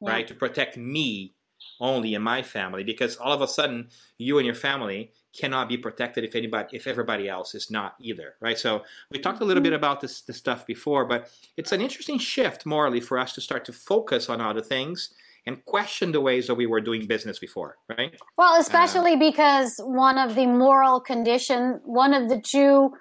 [0.00, 0.10] yeah.
[0.10, 1.34] right, to protect me
[1.80, 3.88] only and my family because all of a sudden
[4.18, 8.34] you and your family cannot be protected if anybody if everybody else is not either
[8.40, 9.76] right so we talked a little bit mm-hmm.
[9.76, 13.64] about this, this stuff before but it's an interesting shift morally for us to start
[13.64, 15.14] to focus on other things
[15.46, 18.14] and question the ways that we were doing business before, right?
[18.36, 22.92] Well, especially uh, because one of the moral condition, one of the two,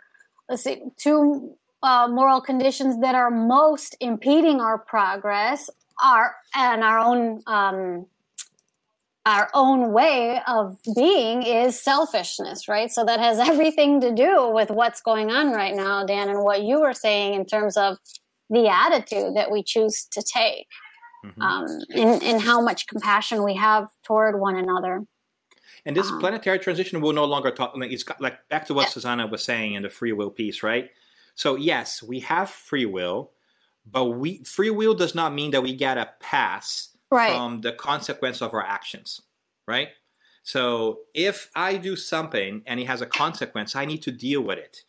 [0.49, 5.69] let's see, two uh, moral conditions that are most impeding our progress
[6.01, 8.08] are and our own um,
[9.23, 12.91] our own way of being is selfishness, right?
[12.91, 16.63] So that has everything to do with what's going on right now, Dan, and what
[16.63, 17.97] you were saying in terms of
[18.49, 20.67] the attitude that we choose to take
[21.25, 21.41] mm-hmm.
[21.41, 25.03] um, in, in how much compassion we have toward one another.
[25.86, 27.75] And this um, planetary transition will no longer talk.
[27.75, 28.89] Like it's like back to what yeah.
[28.89, 30.89] Susanna was saying in the free will piece, right?
[31.36, 33.31] So yes, we have free will,
[33.89, 37.31] but we free will does not mean that we get a pass right.
[37.31, 39.21] from the consequence of our actions,
[39.67, 39.89] right?
[40.43, 44.57] So if I do something and it has a consequence, I need to deal with
[44.57, 44.84] it.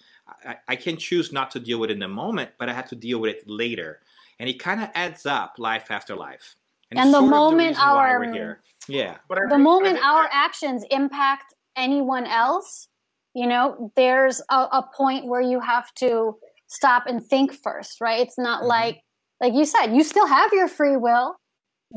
[0.44, 2.88] I, I can choose not to deal with it in the moment, but I have
[2.88, 4.00] to deal with it later
[4.38, 6.56] and it kind of adds up life after life.
[6.90, 9.16] And, and the moment the our yeah,
[9.48, 12.88] the moment our actions impact anyone else,
[13.34, 18.20] you know, there's a, a, point where you have to stop and think first, right?
[18.20, 18.68] It's not mm-hmm.
[18.68, 19.00] like
[19.40, 21.36] like you said, you still have your free will,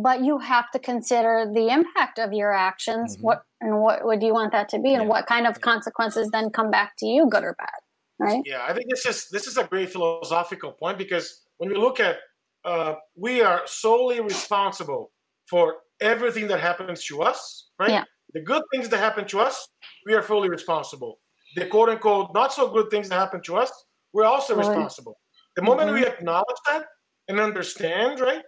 [0.01, 3.15] but you have to consider the impact of your actions.
[3.15, 3.25] Mm-hmm.
[3.25, 5.09] What and what would you want that to be, and yeah.
[5.09, 7.79] what kind of consequences then come back to you, good or bad,
[8.19, 8.41] right?
[8.45, 11.99] Yeah, I think this is this is a great philosophical point because when we look
[11.99, 12.17] at
[12.63, 15.11] uh, we are solely responsible
[15.49, 17.91] for everything that happens to us, right?
[17.91, 18.03] Yeah.
[18.33, 19.67] The good things that happen to us,
[20.05, 21.19] we are fully responsible.
[21.55, 23.71] The quote unquote not so good things that happen to us,
[24.13, 24.67] we're also right.
[24.67, 25.17] responsible.
[25.55, 26.01] The moment mm-hmm.
[26.01, 26.85] we acknowledge that
[27.27, 28.43] and understand, right,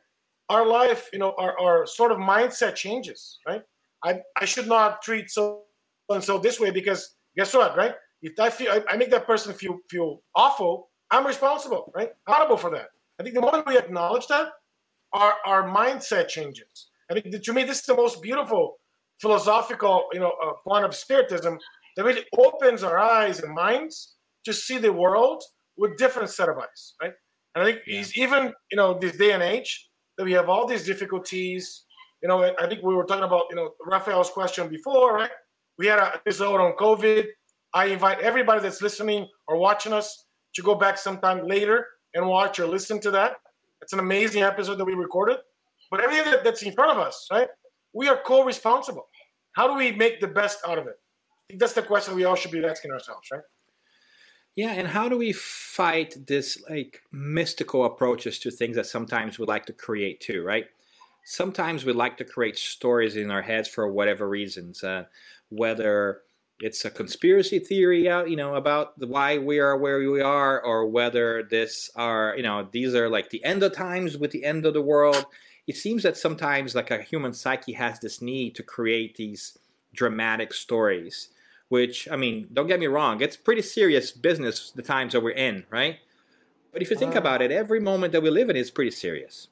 [0.49, 3.62] our life, you know, our, our sort of mindset changes, right?
[4.03, 5.64] I, I should not treat so
[6.10, 7.93] and so this way because guess what, right?
[8.22, 12.10] If I feel I, I make that person feel feel awful, I'm responsible, right?
[12.28, 12.88] Accountable for that.
[13.20, 14.49] I think the moment we acknowledge that,
[15.13, 16.89] our our mindset changes.
[17.09, 18.78] I think to me, this is the most beautiful
[19.22, 21.57] philosophical, you know, uh, form of spiritism
[21.95, 24.15] that really opens our eyes and minds
[24.45, 25.43] to see the world
[25.78, 27.13] with different set of eyes, right?
[27.55, 27.97] And I think yeah.
[27.97, 31.86] he's even, you know, this day and age that we have all these difficulties.
[32.22, 35.32] You know, I think we were talking about, you know, Raphael's question before, right?
[35.78, 37.26] We had an episode on COVID.
[37.74, 42.60] I invite everybody that's listening or watching us to go back sometime later and watch
[42.60, 43.38] or listen to that.
[43.82, 45.38] It's an amazing episode that we recorded.
[45.89, 47.47] But everything that's in front of us, right?
[47.93, 49.08] We are co-responsible.
[49.53, 50.99] How do we make the best out of it?
[50.99, 53.41] I think that's the question we all should be asking ourselves, right?
[54.55, 59.45] Yeah, and how do we fight this like mystical approaches to things that sometimes we
[59.45, 60.66] like to create too, right?
[61.24, 65.05] Sometimes we like to create stories in our heads for whatever reasons, uh,
[65.49, 66.22] whether
[66.60, 70.88] it's a conspiracy theory out, you know, about why we are where we are, or
[70.88, 74.66] whether this are, you know, these are like the end of times with the end
[74.66, 75.26] of the world.
[75.68, 79.58] It seems that sometimes like a human psyche has this need to create these
[79.93, 81.30] dramatic stories
[81.70, 85.32] which I mean, don't get me wrong, it's pretty serious business the times that we're
[85.32, 85.97] in, right?
[86.72, 88.91] But if you think uh, about it, every moment that we live in is pretty
[88.91, 89.47] serious,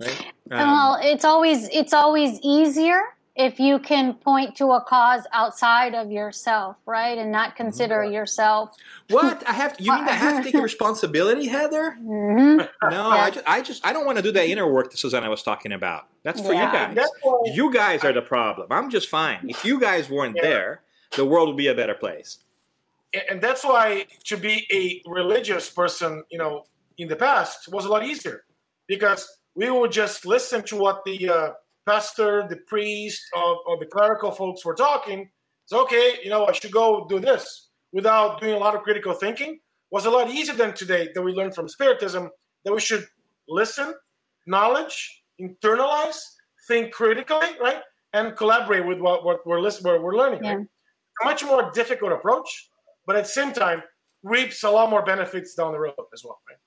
[0.00, 0.32] right?
[0.50, 3.00] Um, well, it's always it's always easier
[3.36, 8.76] if you can point to a cause outside of yourself, right, and not consider yourself.
[9.10, 9.76] What I have?
[9.76, 11.96] To, you mean I have to take responsibility, Heather?
[12.00, 12.58] Mm-hmm.
[12.58, 13.08] No, yeah.
[13.08, 15.42] I, just, I just I don't want to do that inner work that Susanna was
[15.42, 16.06] talking about.
[16.22, 16.90] That's for yeah.
[16.90, 17.08] you guys.
[17.44, 18.68] You guys are the problem.
[18.70, 19.40] I'm just fine.
[19.48, 20.42] If you guys weren't yeah.
[20.42, 20.80] there,
[21.16, 22.38] the world would be a better place.
[23.30, 26.64] And that's why to be a religious person, you know,
[26.98, 28.44] in the past was a lot easier
[28.86, 31.50] because we would just listen to what the uh,
[31.86, 35.28] pastor, the priest, or, or, the clerical folks were talking.
[35.64, 39.14] It's okay, you know, I should go do this without doing a lot of critical
[39.14, 39.58] thinking.
[39.90, 42.28] Was a lot easier than today that we learned from Spiritism
[42.64, 43.04] that we should
[43.48, 43.94] listen,
[44.46, 46.20] knowledge, internalize,
[46.66, 47.80] think critically, right,
[48.12, 50.42] and collaborate with what, what we're listening, what we're learning.
[50.42, 50.54] Yeah.
[50.54, 50.66] Right?
[51.22, 52.70] a much more difficult approach,
[53.06, 53.82] but at the same time,
[54.22, 56.58] reaps a lot more benefits down the road as well, right?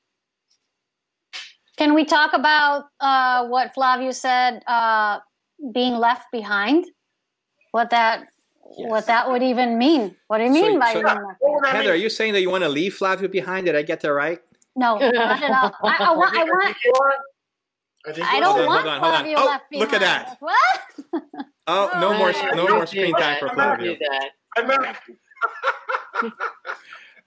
[1.77, 5.19] Can we talk about uh, what Flavio said, uh,
[5.71, 6.85] being left behind?
[7.71, 8.27] What that
[8.77, 8.89] yes.
[8.89, 10.15] what that would even mean?
[10.27, 11.37] What do you mean so, by so, Heather?
[11.65, 13.67] Heather, are you saying that you want to leave Flavio behind?
[13.67, 14.39] Did I get that right?
[14.75, 15.71] No, not at all.
[15.83, 16.35] I, I, want.
[16.35, 16.75] I, want
[18.23, 19.21] I, don't want hold on, hold on.
[19.21, 19.91] Flavio oh, left behind.
[19.91, 20.37] Look at that.
[20.39, 20.81] What?
[21.69, 23.97] Oh, no more, no more screen time for Flavio.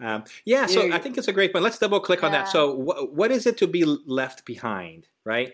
[0.01, 1.63] um, yeah, so I think it's a great point.
[1.63, 2.49] Let's double click on that.
[2.49, 5.53] So, wh- what is it to be left behind, right?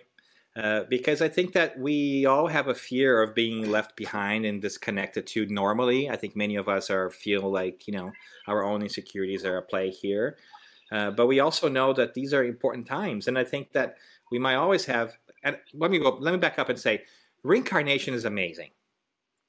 [0.56, 4.62] Uh, because I think that we all have a fear of being left behind and
[4.62, 6.08] disconnected to normally.
[6.08, 8.12] I think many of us are feel like you know
[8.46, 10.38] our own insecurities are at play here,
[10.92, 13.96] uh, but we also know that these are important times, and I think that
[14.30, 15.18] we might always have.
[15.42, 16.16] And let me go.
[16.20, 17.02] Let me back up and say,
[17.42, 18.70] reincarnation is amazing,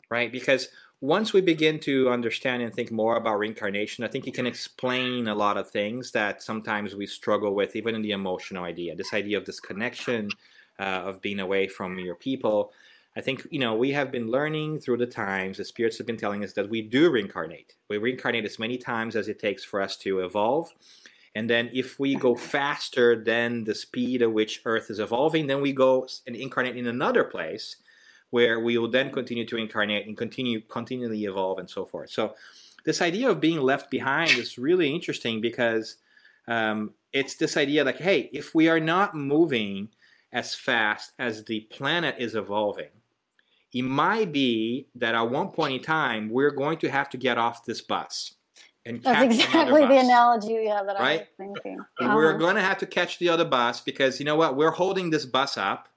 [0.09, 0.31] right?
[0.31, 0.69] Because
[0.99, 5.27] once we begin to understand and think more about reincarnation, I think it can explain
[5.27, 8.95] a lot of things that sometimes we struggle with, even in the emotional idea.
[8.95, 10.29] This idea of disconnection,
[10.79, 12.71] uh, of being away from your people.
[13.15, 15.57] I think you know we have been learning through the times.
[15.57, 17.73] The spirits have been telling us that we do reincarnate.
[17.89, 20.73] We reincarnate as many times as it takes for us to evolve.
[21.35, 25.61] And then if we go faster than the speed at which Earth is evolving, then
[25.61, 27.75] we go and incarnate in another place
[28.29, 32.09] where we will then continue to incarnate and continue continually evolve and so forth.
[32.09, 32.35] So
[32.85, 35.97] this idea of being left behind is really interesting because
[36.47, 39.89] um, it's this idea like, hey, if we are not moving
[40.31, 42.89] as fast as the planet is evolving,
[43.73, 47.37] it might be that at one point in time we're going to have to get
[47.37, 48.33] off this bus.
[48.85, 51.19] And That's exactly the analogy yeah, that right?
[51.19, 51.79] I was thinking.
[51.99, 52.15] Uh-huh.
[52.15, 54.55] We're going to have to catch the other bus because you know what?
[54.55, 55.89] We're holding this bus up,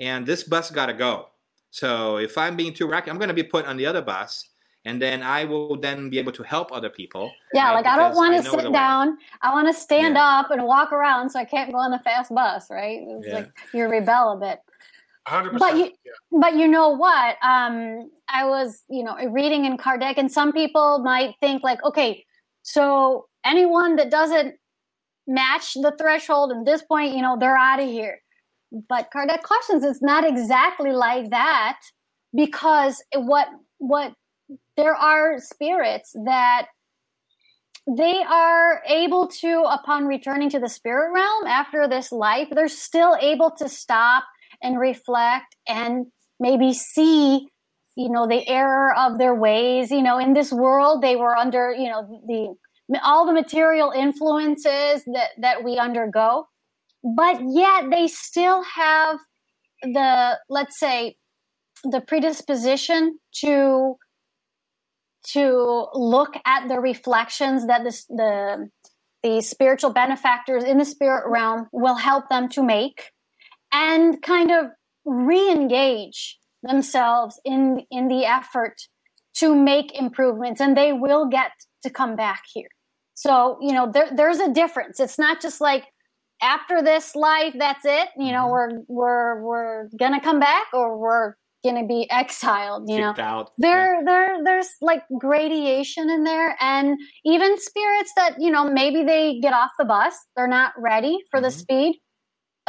[0.00, 1.28] and this bus got to go.
[1.70, 4.48] So if I'm being too racky, I'm going to be put on the other bus,
[4.84, 7.30] and then I will then be able to help other people.
[7.52, 7.74] Yeah, right?
[7.74, 9.10] like I don't want to sit down.
[9.10, 9.16] Way.
[9.42, 10.40] I want to stand yeah.
[10.40, 12.70] up and walk around, so I can't go on the fast bus.
[12.70, 13.00] Right?
[13.02, 13.34] It's yeah.
[13.34, 14.60] like you rebel a bit.
[15.26, 15.58] 100%.
[15.58, 16.40] But you, yeah.
[16.40, 17.36] but you know what?
[17.42, 22.24] Um, I was, you know, reading in Kardec, and some people might think like, okay,
[22.62, 24.54] so anyone that doesn't
[25.26, 28.20] match the threshold at this point, you know, they're out of here.
[28.70, 31.80] But Kardec cautions is not exactly like that
[32.34, 33.48] because what
[33.78, 34.12] what
[34.76, 36.66] there are spirits that
[37.86, 43.16] they are able to upon returning to the spirit realm after this life they're still
[43.20, 44.24] able to stop
[44.62, 46.06] and reflect and
[46.38, 47.48] maybe see
[47.96, 49.90] you know the error of their ways.
[49.90, 55.04] You know in this world they were under you know the all the material influences
[55.06, 56.46] that that we undergo
[57.02, 59.18] but yet they still have
[59.82, 61.16] the let's say
[61.84, 63.96] the predisposition to
[65.24, 68.68] to look at the reflections that this, the
[69.22, 73.10] the spiritual benefactors in the spirit realm will help them to make
[73.72, 74.66] and kind of
[75.04, 78.76] re-engage themselves in in the effort
[79.34, 82.68] to make improvements and they will get to come back here.
[83.14, 84.98] So you know there, there's a difference.
[84.98, 85.84] It's not just like
[86.42, 88.50] after this life that's it you know Mhm.
[88.50, 91.34] we're we're we're gonna come back or we're
[91.64, 93.50] gonna be exiled you know out.
[93.58, 99.38] there there there's like gradation in there and even spirits that you know maybe they
[99.40, 101.58] get off the bus they're not ready for the Mhm.
[101.60, 102.00] speed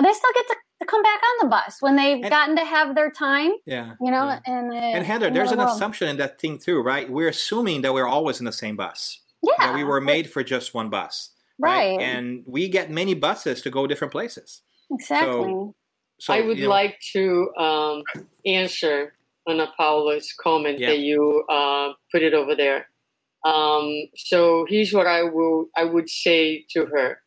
[0.02, 2.64] they still get to, to come back on the bus when they've And- gotten to
[2.66, 3.94] have their time Yeah.
[4.02, 4.40] you know yeah.
[4.46, 5.72] and uh, And Heather, there's an world.
[5.72, 7.10] assumption in that thing too, right?
[7.10, 9.20] We're assuming that we're always in the same bus.
[9.44, 11.32] yeah That we were made for just one bus.
[11.60, 14.62] Right, And we get many buses to go different places.
[14.92, 15.54] exactly
[16.20, 18.04] So I would you know, like to um,
[18.46, 19.14] answer
[19.48, 20.90] Ana Paula's comment Yeah.
[20.90, 22.88] that you uh, put it over there.
[23.46, 27.20] Um, so here's what I will I would say to her.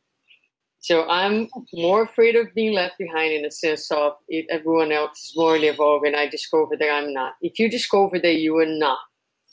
[0.80, 5.12] So I'm more afraid of being left behind in the sense of if everyone else
[5.22, 7.35] is morally evolved and I discover that I'm not.
[7.41, 8.99] If you discover that you are not,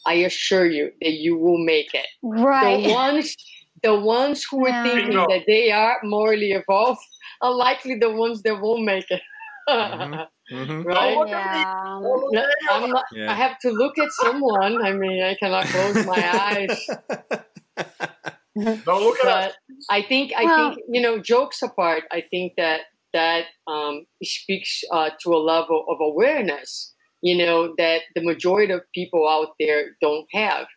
[0.05, 2.07] I assure you that you will make it.
[2.23, 3.35] right The ones
[3.83, 4.83] the ones who are Yeah.
[4.83, 5.27] thinking Bingo.
[5.29, 7.01] that they are morally evolved
[7.41, 9.21] are likely the ones that won't make it.
[9.69, 10.27] Mhm.
[10.51, 10.85] Mhm.
[10.85, 11.17] right?
[11.17, 12.43] look yeah Oh, No.
[12.71, 13.31] I'm not, Yeah.
[13.31, 14.83] I have to look at someone.
[14.83, 16.77] I mean, I cannot close my eyes.
[18.55, 19.53] Don't look at us.
[19.53, 19.55] But
[19.89, 22.81] I think, I Well- think, you know, jokes apart, I think that
[23.13, 28.81] that um, speaks uh, to a level of awareness, you know, that the majority of
[28.93, 30.67] people out there don't have.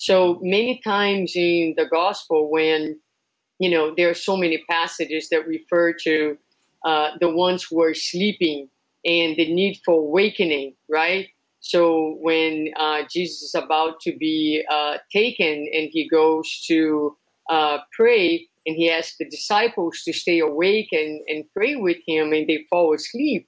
[0.00, 2.98] So many times in the gospel, when,
[3.58, 6.38] you know, there are so many passages that refer to
[6.86, 8.70] uh, the ones who are sleeping
[9.04, 11.28] and the need for awakening, right?
[11.60, 17.14] So when uh, Jesus is about to be uh, taken and he goes to
[17.50, 22.32] uh, pray and he asks the disciples to stay awake and, and pray with him
[22.32, 23.46] and they fall asleep.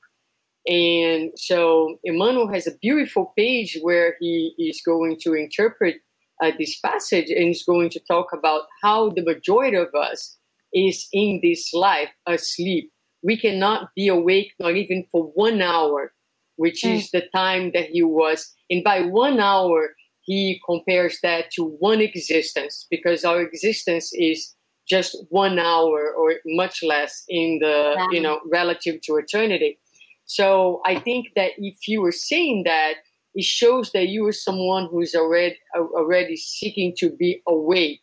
[0.66, 5.96] And so Emmanuel has a beautiful page where he is going to interpret
[6.43, 10.36] uh, this passage and is going to talk about how the majority of us
[10.74, 12.90] is in this life asleep.
[13.22, 16.12] We cannot be awake not even for one hour,
[16.57, 18.53] which is the time that he was.
[18.68, 19.90] And by one hour,
[20.22, 24.55] he compares that to one existence because our existence is
[24.88, 29.78] just one hour or much less in the you know relative to eternity
[30.24, 32.95] so i think that if you were saying that
[33.35, 38.03] it shows that you are someone who is already already seeking to be awake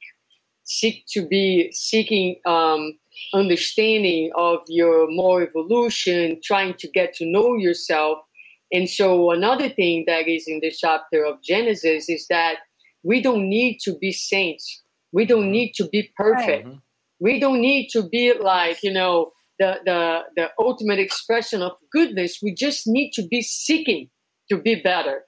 [0.64, 2.94] seek to be seeking um,
[3.34, 8.20] understanding of your more evolution trying to get to know yourself
[8.72, 12.58] and so another thing that is in the chapter of Genesis is that
[13.04, 14.84] we don't need to be saints.
[15.12, 16.68] We don't need to be perfect.
[16.68, 16.82] Mhm.
[17.20, 22.40] We don't need to be like, you know, the, the, the ultimate expression of goodness.
[22.44, 24.10] We just need to be seeking
[24.50, 25.24] to be better.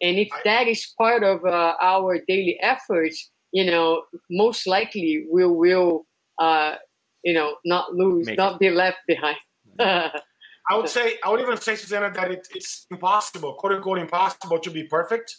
[0.00, 5.46] And if that is part of uh, our daily efforts, you know, most likely we
[5.46, 6.06] will,
[6.38, 6.74] uh,
[7.22, 9.36] you know, not lose, Make not be left behind.
[9.80, 14.58] I would say, I would even say, Susanna, that it, it's impossible, quote unquote, impossible
[14.58, 15.34] to be perfect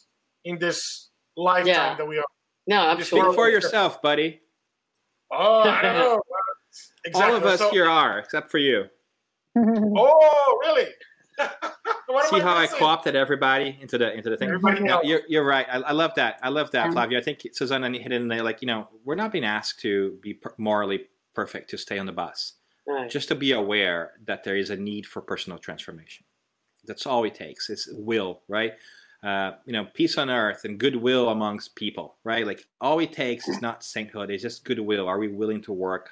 [0.45, 1.95] in this lifetime Yeah.
[1.95, 2.23] that we are.
[2.65, 3.35] no, Just Speak absolutely.
[3.35, 4.39] for yourself, buddy.
[5.31, 6.21] Oh, I don't know.
[7.05, 7.31] Exactly.
[7.33, 8.85] All of us So- here are, except for you.
[9.57, 10.88] Oh, really?
[12.08, 12.78] what See am how I missing?
[12.80, 14.49] co-opted everybody into the into the thing.
[14.82, 15.66] No, you're, you're right.
[15.70, 16.39] I, I love that.
[16.41, 16.91] I love that, Yeah.
[16.93, 17.20] Flavio.
[17.20, 18.43] I think Susanna hit it in there.
[18.43, 22.05] Like you know, we're not being asked to be per- morally perfect to stay on
[22.05, 22.53] the bus.
[22.88, 23.10] Right.
[23.10, 26.26] Just to be aware that there is a need for personal transformation.
[26.86, 27.70] That's all it takes.
[27.70, 28.74] It's will, right?
[29.22, 32.45] Uh, you know, peace on earth and goodwill amongst people, right?
[32.47, 35.08] Like all it takes is not sainthood; it's just goodwill.
[35.08, 36.12] Are we willing to work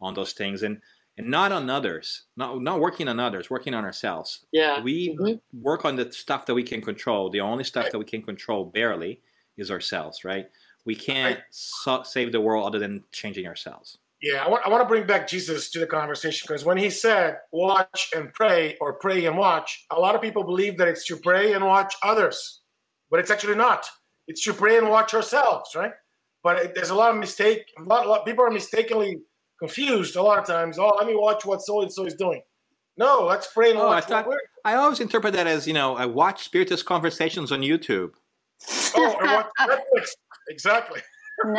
[0.00, 0.80] on those things and
[1.16, 2.24] and not on others?
[2.36, 4.44] Not not working on others, working on ourselves.
[4.52, 4.80] Yeah.
[4.82, 5.40] We Mhm.
[5.52, 7.30] work on the stuff that we can control.
[7.30, 9.20] The only stuff that we can control barely
[9.56, 10.50] is ourselves, right?
[10.84, 13.98] We can't so- save the world other than changing ourselves.
[14.20, 16.88] Yeah, I want, I want to bring back Jesus to the conversation because when he
[16.88, 21.04] said watch and pray or pray and watch, a lot of people believe that it's
[21.06, 22.60] to pray and watch others,
[23.10, 23.86] but it's actually not.
[24.26, 25.92] It's to pray and watch ourselves, right?
[26.42, 27.70] But it, there's a lot of mistake.
[27.78, 29.20] A lot, a lot people are mistakenly
[29.68, 30.78] confused a lot of times.
[30.78, 32.42] Oh, let me watch what so and so is doing.
[32.96, 34.40] No, let's pray and Oh, I thought- what we're.
[34.66, 38.12] I always interpret that as, you know, I watch Spiritist conversations on YouTube.
[38.96, 40.08] Oh, and watch Netflix.
[40.48, 41.00] Exactly.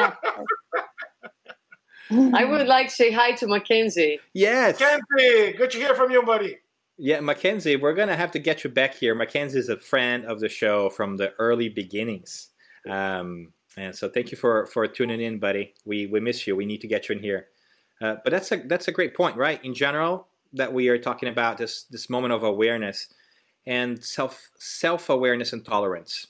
[2.12, 4.20] I would like to say hi to Mackenzie.
[4.34, 4.80] Yes.
[4.80, 6.58] Mackenzie, good to hear from you, buddy.
[6.98, 9.14] Yeah, Mackenzie, we're going to have to get you back here.
[9.16, 12.50] Mackenzie is a friend of the show from the early beginnings.
[12.90, 15.74] Um, and so thank you for, for tuning in, buddy.
[15.84, 16.56] We, we miss you.
[16.56, 17.48] We need to get you in here.
[18.02, 19.64] Uh, but that's a that's a great point, right?
[19.64, 23.08] In general, that we are talking about this this moment of awareness
[23.66, 26.28] and self self awareness and tolerance,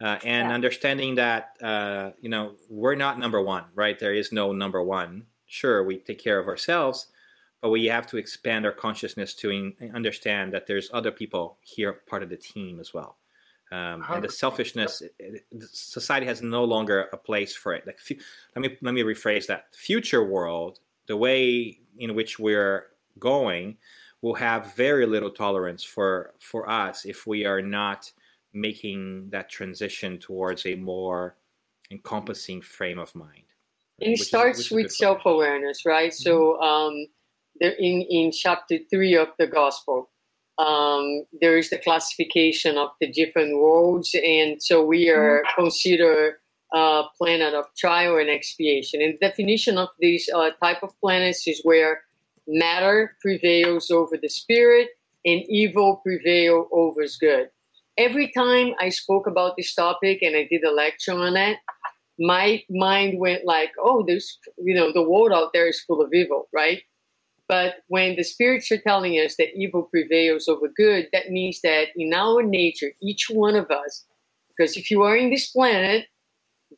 [0.00, 0.54] uh, and yeah.
[0.54, 3.98] understanding that uh, you know we're not number one, right?
[3.98, 5.26] There is no number one.
[5.46, 7.06] Sure, we take care of ourselves,
[7.62, 11.92] but we have to expand our consciousness to in, understand that there's other people here,
[11.92, 13.16] part of the team as well.
[13.72, 17.84] Um, and the selfishness, it, it, society has no longer a place for it.
[17.86, 17.98] Like,
[18.54, 19.74] let me let me rephrase that.
[19.74, 22.86] Future world, the way in which we're
[23.18, 23.76] going,
[24.22, 28.12] will have very little tolerance for for us if we are not
[28.52, 31.36] making that transition towards a more
[31.90, 33.44] encompassing frame of mind.
[33.98, 36.10] It starts is, with self awareness, right?
[36.10, 36.22] Mm-hmm.
[36.22, 37.06] So, um,
[37.60, 40.10] in in chapter three of the gospel,
[40.58, 45.62] um, there is the classification of the different worlds, and so we are mm-hmm.
[46.72, 49.00] A planet of trial and expiation.
[49.00, 52.02] And the definition of this uh, type of planets is where
[52.46, 54.88] matter prevails over the spirit
[55.24, 57.50] and evil prevail over good.
[57.98, 61.58] Every time I spoke about this topic and I did a lecture on it,
[62.18, 66.12] my mind went like, "Oh, there's you know the world out there is full of
[66.12, 66.82] evil, right?"
[67.48, 71.88] But when the spirits are telling us that evil prevails over good, that means that
[71.96, 74.04] in our nature, each one of us,
[74.48, 76.06] because if you are in this planet,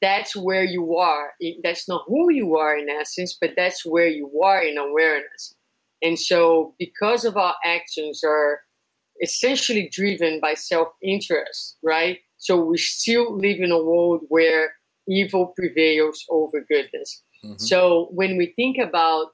[0.01, 1.33] that's where you are.
[1.63, 5.55] That's not who you are in essence, but that's where you are in awareness.
[6.03, 8.61] And so, because of our actions are
[9.23, 12.19] essentially driven by self interest, right?
[12.37, 14.73] So, we still live in a world where
[15.09, 17.23] evil prevails over goodness.
[17.45, 17.57] Mm-hmm.
[17.59, 19.29] So, when we think about,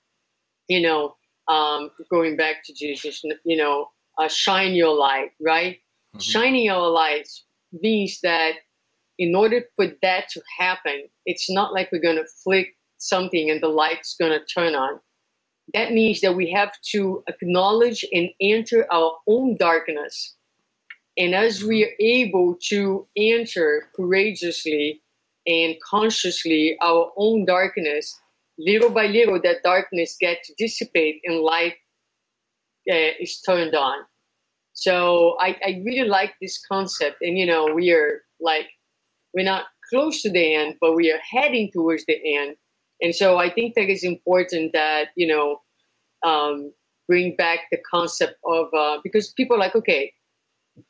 [0.68, 1.16] you know,
[1.48, 3.88] um, going back to Jesus, you know,
[4.18, 5.76] uh, shine your light, right?
[5.76, 6.20] Mm-hmm.
[6.20, 7.28] Shining your light
[7.72, 8.52] means that
[9.18, 13.62] in order for that to happen, it's not like we're going to flick something and
[13.62, 15.00] the light's going to turn on.
[15.72, 20.36] That means that we have to acknowledge and enter our own darkness.
[21.16, 25.00] And as we are able to enter courageously
[25.46, 28.20] and consciously our own darkness,
[28.58, 31.74] little by little that darkness gets to dissipate and light
[32.90, 34.04] uh, is turned on
[34.74, 38.66] so I, I really like this concept and you know we are like
[39.34, 42.56] we're not close to the end but we are heading towards the end
[43.00, 45.60] and so i think that it's important that you know
[46.24, 46.72] um,
[47.06, 50.12] bring back the concept of uh, because people are like okay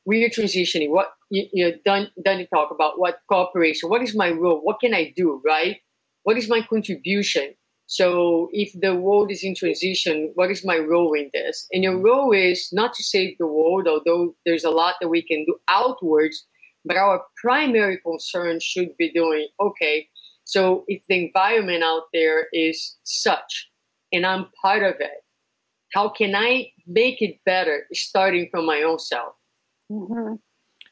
[0.07, 4.15] we are transitioning what you, you know done done talk about what cooperation what is
[4.15, 5.79] my role what can i do right
[6.25, 7.55] what is my contribution?
[7.87, 11.67] So if the world is in transition, what is my role in this?
[11.71, 15.23] And your role is not to save the world, although there's a lot that we
[15.23, 16.47] can do outwards,
[16.85, 20.09] but our primary concern should be doing, okay,
[20.45, 23.71] so if the environment out there is such
[24.13, 25.25] and I'm part of it,
[25.95, 29.35] how can I make it better starting from my own self?
[29.91, 30.35] Mm-hmm.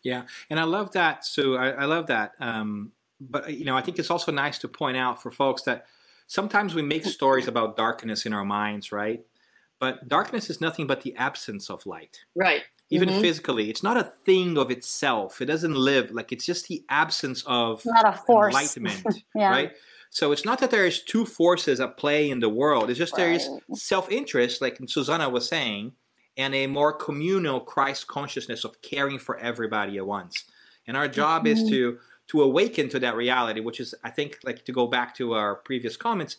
[0.03, 1.57] Yeah, and I love that, Sue.
[1.57, 2.33] I, I love that.
[2.41, 5.87] Um, but you know, I think it's also nice to point out for folks that
[6.27, 9.25] sometimes we make stories about darkness in our minds, right?
[9.79, 12.21] But darkness is nothing but the absence of light.
[12.35, 12.63] Right.
[12.95, 13.21] Even mm-hmm.
[13.21, 15.41] physically, it's not a thing of itself.
[15.41, 18.55] It doesn't live like it's just the absence of not a force.
[18.55, 19.51] enlightenment, yeah.
[19.51, 19.73] right?
[20.11, 22.91] So it's not that there is two forces at play in the world.
[22.91, 23.19] It's just right.
[23.19, 25.93] there is self-interest, like Susanna was saying,
[26.37, 30.45] and a more communal Christ consciousness of caring for everybody at once.
[30.87, 31.65] And our job mm-hmm.
[31.65, 35.15] is to to awaken to that reality, which is, I think, like to go back
[35.17, 36.37] to our previous comments,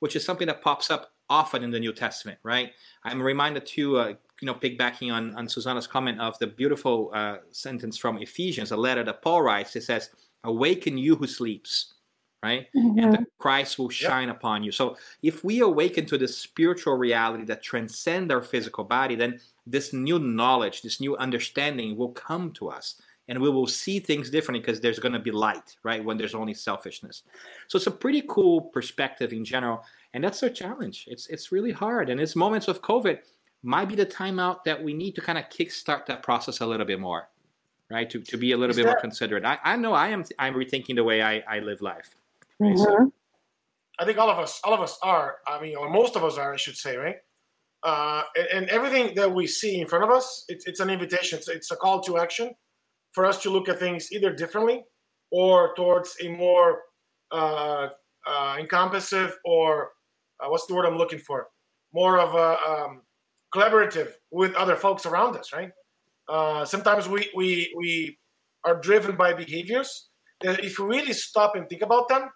[0.00, 2.72] which is something that pops up often in the New Testament, right?
[3.04, 7.38] I'm reminded too, uh, you know, piggybacking on, on Susanna's comment of the beautiful uh,
[7.52, 9.76] sentence from Ephesians, a letter that Paul writes.
[9.76, 10.10] It says,
[10.44, 11.94] Awaken you who sleeps,
[12.42, 12.66] right?
[12.76, 12.98] Mm-hmm.
[12.98, 14.36] And the Christ will shine yep.
[14.36, 14.70] upon you.
[14.70, 19.92] So if we awaken to the spiritual reality that transcend our physical body, then this
[19.92, 24.60] new knowledge, this new understanding will come to us and we will see things differently
[24.60, 26.04] because there's going to be light, right?
[26.04, 27.24] When there's only selfishness.
[27.68, 29.82] So it's a pretty cool perspective in general,
[30.14, 31.06] and that's a challenge.
[31.08, 33.18] It's it's really hard, and it's moments of COVID
[33.66, 36.86] might be the timeout that we need to kind of kickstart that process a little
[36.86, 37.28] bit more,
[37.90, 38.08] right?
[38.10, 39.44] To, to be a little Is bit that, more considerate.
[39.44, 42.14] I, I know I am I'm rethinking the way I, I live life.
[42.60, 42.74] Right?
[42.74, 42.82] Mm-hmm.
[42.82, 43.12] So,
[43.98, 45.38] I think all of us all of us are.
[45.46, 47.16] I mean, or most of us are, I should say, right?
[47.82, 51.38] Uh, and, and, everything that we see in front of us, it's, it's an invitation.
[51.38, 52.50] It's, it's a call to action
[53.12, 54.82] for us to look at things either differently
[55.30, 56.80] or towards a more
[57.30, 57.88] uh,
[58.26, 59.90] uh, encompassive or
[60.40, 61.48] uh, what's the word I'm looking for?
[61.92, 63.02] More of a um,
[63.54, 65.70] collaborative with other folks around us, right?
[66.28, 68.18] Uh, sometimes we, we, we
[68.64, 70.08] are driven by behaviors
[70.40, 72.28] that if we really stop and think about them,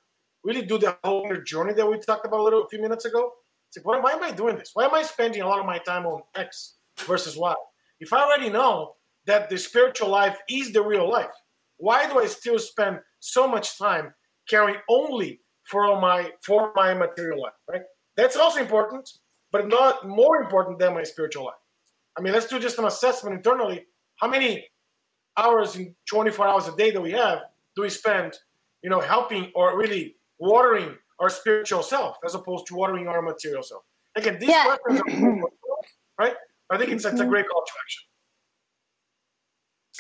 [0.44, 3.32] really do the whole journey that we talked about a little a few minutes ago,
[3.68, 4.70] It's like, why, why am I doing this?
[4.74, 7.54] Why am I spending a lot of my time on X versus Y?
[8.00, 8.94] If I already know
[9.26, 11.32] that the spiritual life is the real life,
[11.76, 14.14] why do I still spend so much time
[14.48, 17.52] caring only for my for my material life?
[17.68, 17.82] Right?
[18.16, 19.08] That's also important,
[19.52, 21.54] but not more important than my spiritual life.
[22.16, 23.86] I mean, let's do just an assessment internally.
[24.16, 24.66] How many
[25.36, 27.40] hours in 24 hours a day that we have
[27.76, 28.36] do we spend,
[28.82, 33.62] you know, helping or really watering our spiritual self as opposed to watering our material
[33.62, 33.82] self?
[34.16, 34.76] Again, these yeah.
[34.76, 35.48] questions are
[36.18, 36.34] right.
[36.70, 37.30] I think it's, it's a mm-hmm.
[37.30, 38.02] great call to action.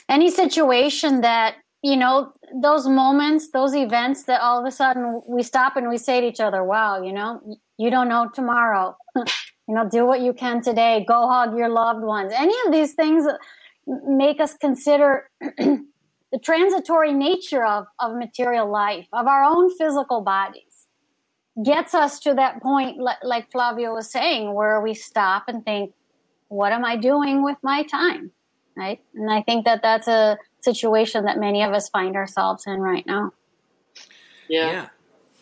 [0.08, 5.42] Any situation that you know those moments those events that all of a sudden we
[5.42, 7.40] stop and we say to each other wow you know
[7.80, 8.96] you don't know tomorrow.
[9.68, 11.04] You know do what you can today.
[11.06, 12.32] Go hug your loved ones.
[12.34, 13.24] Any of these things
[13.86, 20.88] make us consider the transitory nature of, of material life of our own physical bodies
[21.64, 25.92] gets us to that point like flavio was saying where we stop and think
[26.48, 28.32] what am i doing with my time?
[28.76, 28.98] Right?
[29.14, 33.06] And i think that that's a situation that many of us find ourselves in right
[33.06, 33.32] now.
[34.48, 34.88] Yeah.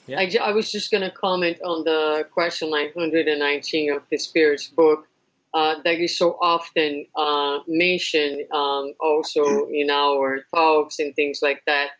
[0.07, 0.21] yeah.
[0.31, 0.43] yeah.
[0.45, 5.09] I, I was just going to comment on the question 919 of the Spirit's book
[5.55, 11.63] uh, that is so often uh, mentioned um, also in our talks and things like
[11.67, 11.91] that.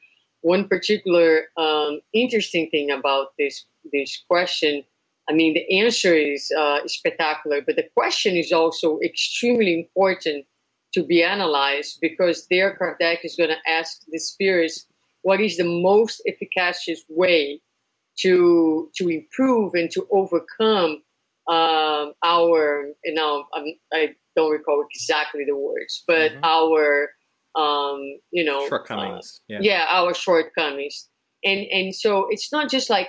[0.43, 4.85] One particular um, interesting thing about this this question,
[5.31, 10.45] I mean, the answer is uh, spectacular, but the question is also extremely important
[10.95, 14.87] to be analyzed because there Kardec is going to ask the spirits
[15.23, 17.61] what is the most efficacious way
[18.21, 21.03] to to improve and to overcome
[21.49, 26.45] um, our you know um, I don't recall exactly the words but mm-hmm.
[26.45, 27.11] our
[27.55, 29.59] um, you know shortcomings uh, yeah.
[29.61, 31.09] yeah our shortcomings
[31.45, 33.09] and and so it's not just like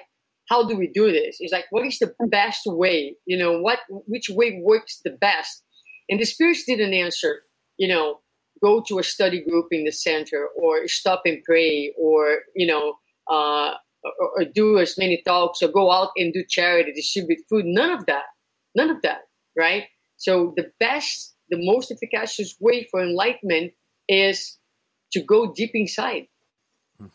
[0.49, 3.79] how do we do this it's like what is the best way you know what
[3.89, 5.63] which way works the best
[6.09, 7.41] and the spirits didn't answer
[7.79, 8.19] you know,
[8.61, 12.95] go to a study group in the center or stop and pray or, you know,
[13.31, 13.73] uh,
[14.03, 17.65] or, or, do as many talks or go out and do charity, distribute food.
[17.65, 18.25] None of that.
[18.75, 19.21] None of that,
[19.57, 19.85] right?
[20.17, 23.71] So the best, the most efficacious way for enlightenment
[24.07, 24.57] is
[25.13, 26.27] to go deep inside.
[26.99, 27.07] Hmm.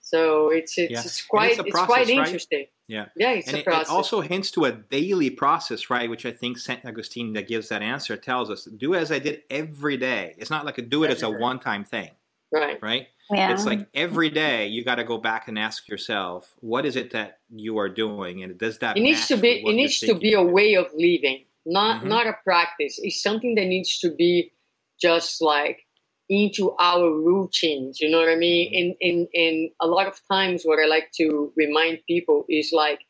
[0.00, 1.00] So it's it's, yeah.
[1.00, 2.66] it's quite it's, it's, quite interesting.
[2.88, 2.96] Right?
[2.96, 3.06] Yeah.
[3.16, 3.88] Yeah, it's and a it, process.
[3.88, 6.08] It also hints to a daily process, right?
[6.08, 9.42] Which I think Saint Augustine that gives that answer tells us do as I did
[9.50, 10.34] every day.
[10.38, 12.10] It's not like a do it as a one time thing.
[12.52, 12.78] Right.
[12.80, 13.08] Right?
[13.30, 13.52] Yeah.
[13.52, 17.10] It's like every day you got to go back and ask yourself, what is it
[17.10, 18.96] that you are doing, and does that?
[18.96, 19.64] It needs to be.
[19.66, 22.08] It needs to be a way of living, not mm-hmm.
[22.08, 23.00] not a practice.
[23.02, 24.52] It's something that needs to be
[25.00, 25.85] just like
[26.28, 28.90] into our routines you know what i mean mm-hmm.
[29.00, 33.00] and, and and a lot of times what i like to remind people is like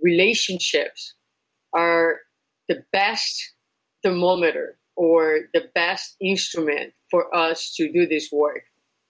[0.00, 1.14] relationships
[1.72, 2.18] are
[2.68, 3.54] the best
[4.02, 8.62] thermometer or the best instrument for us to do this work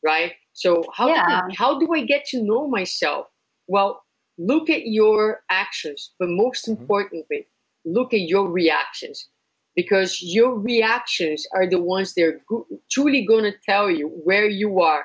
[0.02, 1.26] right so how yeah.
[1.26, 3.26] do I, how do i get to know myself
[3.66, 4.02] well
[4.38, 6.80] look at your actions but most mm-hmm.
[6.80, 7.46] importantly
[7.84, 9.28] look at your reactions
[9.76, 14.48] because your reactions are the ones that are go- truly going to tell you where
[14.48, 15.04] you are.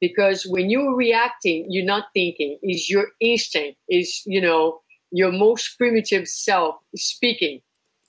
[0.00, 2.58] Because when you're reacting you're not thinking.
[2.62, 3.78] Is your instinct.
[3.88, 4.80] Is you know
[5.10, 7.60] your most primitive self speaking.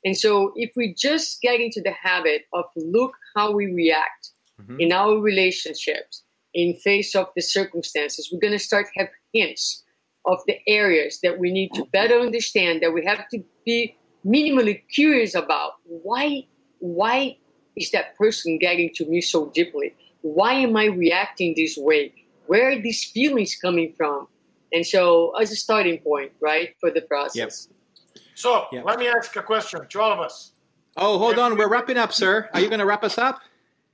[0.05, 4.31] And so if we just get into the habit of look how we react
[4.61, 4.79] mm-hmm.
[4.79, 6.23] in our relationships
[6.53, 9.83] in face of the circumstances we're going to start have hints
[10.25, 13.95] of the areas that we need to better understand that we have to be
[14.25, 16.45] minimally curious about why
[16.79, 17.37] why
[17.75, 19.95] is that person getting to me so deeply?
[20.21, 22.13] Why am I reacting this way?
[22.47, 24.27] Where are these feelings coming from?
[24.71, 27.69] And so, as a starting point, right, for the process.
[28.15, 28.23] Yep.
[28.35, 28.85] So, yep.
[28.85, 30.53] let me ask a question to all of us.
[30.97, 31.57] Oh, hold on.
[31.57, 32.49] We're wrapping up, sir.
[32.53, 33.41] Are you going to wrap us up?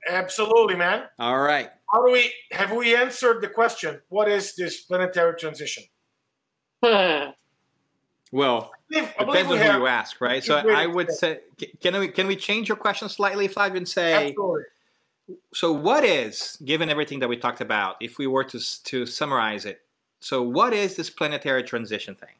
[0.08, 1.04] Absolutely, man.
[1.18, 1.70] All right.
[1.92, 4.00] How do we have we answered the question?
[4.08, 5.84] What is this planetary transition?
[8.32, 10.42] Well, believe, depends on who you ask, right?
[10.42, 11.40] So I would say,
[11.80, 14.62] can we can we change your question slightly, Flavio, and say, Absolutely.
[15.54, 19.64] so what is, given everything that we talked about, if we were to to summarize
[19.64, 19.80] it,
[20.20, 22.34] so what is this planetary transition thing?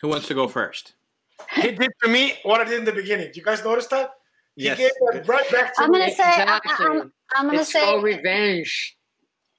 [0.00, 0.94] Who wants to go first?
[1.54, 3.30] He did to me what I did in the beginning.
[3.32, 4.10] Do you guys notice that?
[4.56, 4.78] He yes.
[4.78, 4.90] gave
[5.28, 6.00] right back to I'm me.
[6.00, 6.86] Gonna say, exactly.
[6.86, 8.96] I'm, I'm going to say, called revenge.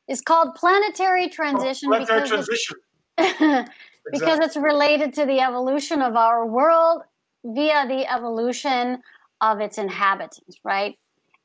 [0.07, 1.89] It's called planetary transition.
[1.89, 2.77] Oh, planetary transition.
[3.17, 3.67] because
[4.11, 4.45] exactly.
[4.45, 7.03] it's related to the evolution of our world
[7.45, 9.01] via the evolution
[9.41, 10.95] of its inhabitants, right?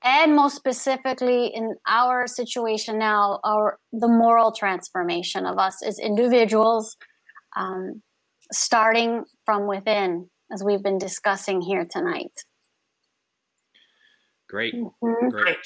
[0.03, 6.97] And most specifically in our situation now, our the moral transformation of us as individuals,
[7.57, 8.03] um,
[8.53, 12.45] starting from within, as we've been discussing here tonight.
[14.49, 14.75] Great.
[14.75, 15.31] Mhm.
[15.31, 15.33] Great.
[15.33, 15.57] Great.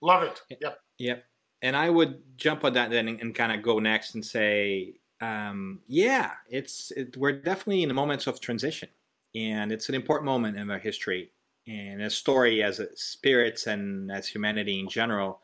[0.00, 0.40] Love it.
[0.60, 0.78] Yep.
[0.98, 1.24] Yep.
[1.62, 4.94] And I would jump on that then and, and kind of go next and say,
[5.20, 8.88] um, yeah, it's it, we're definitely in the moments of transition,
[9.34, 11.30] and it's an important moment in our history
[11.66, 15.40] and a story as a spirits and as humanity in general.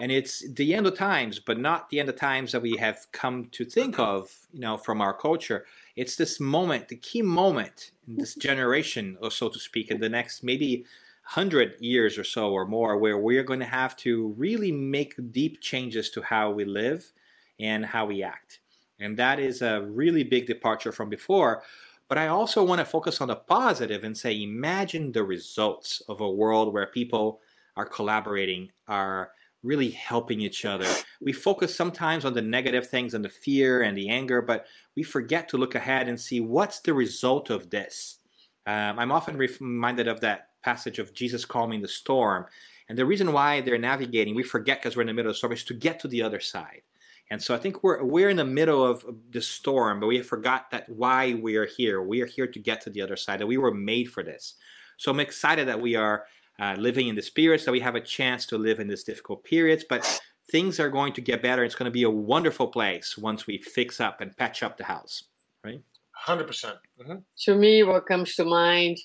[0.00, 3.06] And it's the end of times, but not the end of times that we have
[3.10, 5.66] come to think of, you know, from our culture.
[5.96, 10.08] It's this moment, the key moment in this generation, or so to speak, in the
[10.08, 10.84] next maybe
[11.22, 15.60] hundred years or so or more, where we're going to have to really make deep
[15.60, 17.12] changes to how we live
[17.58, 18.60] and how we act.
[19.00, 21.62] And that is a really big departure from before.
[22.08, 26.20] But I also want to focus on the positive and say, imagine the results of
[26.20, 27.40] a world where people
[27.76, 29.30] are collaborating, are
[29.62, 30.86] really helping each other.
[31.20, 35.02] We focus sometimes on the negative things and the fear and the anger, but we
[35.02, 38.18] forget to look ahead and see what's the result of this.
[38.66, 42.46] Um, I'm often reminded of that passage of Jesus calming the storm.
[42.88, 45.38] And the reason why they're navigating, we forget because we're in the middle of the
[45.38, 46.82] storm, is to get to the other side.
[47.30, 50.70] And so I think we're we're in the middle of the storm, but we forgot
[50.70, 52.02] that why we are here.
[52.02, 53.40] We are here to get to the other side.
[53.40, 54.54] That we were made for this.
[54.96, 56.24] So I'm excited that we are
[56.58, 57.64] uh, living in the spirits.
[57.64, 59.84] That we have a chance to live in this difficult periods.
[59.88, 60.20] But
[60.50, 61.64] things are going to get better.
[61.64, 64.84] It's going to be a wonderful place once we fix up and patch up the
[64.84, 65.24] house.
[65.62, 65.82] Right?
[66.26, 66.46] 100%.
[66.46, 68.98] percent hmm To me, what comes to mind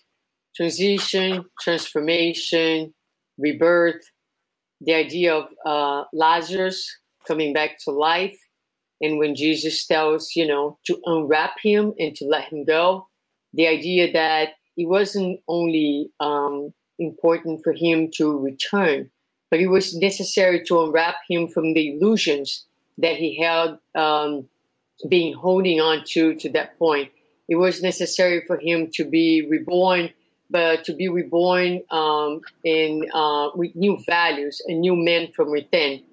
[0.55, 2.93] transition, transformation,
[3.37, 4.03] rebirth,
[4.81, 8.37] the idea of uh, Lazarus coming back to life.
[9.01, 13.07] And when Jesus tells, you know, to unwrap him and to let him go,
[13.53, 19.09] the idea that it wasn't only um, important for him to return,
[19.51, 22.65] but it was necessary to unwrap him from the illusions
[22.97, 24.47] that he held, um,
[25.09, 27.11] being holding on to to that point.
[27.49, 30.11] It was necessary for him to be reborn,
[30.49, 36.03] but to be reborn um, in uh, with new values, a new man from within.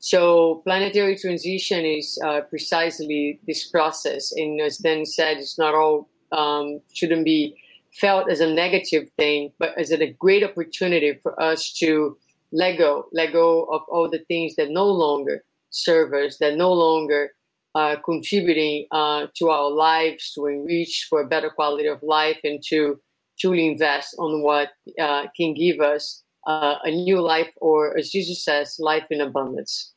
[0.00, 6.08] So planetary transition is uh, precisely this process, and as Dan said, it's not all
[6.30, 7.56] um, shouldn't be
[7.92, 12.16] felt as a negative thing, but as a great opportunity for us to
[12.52, 16.72] let go, let go of all the things that no longer serve us, that no
[16.72, 17.32] longer
[17.74, 22.62] uh, contributing uh, to our lives, to enrich for a better quality of life, and
[22.68, 22.98] to
[23.38, 24.70] truly invest on what
[25.00, 29.92] uh, can give us uh, a new life, or as Jesus says, life in abundance.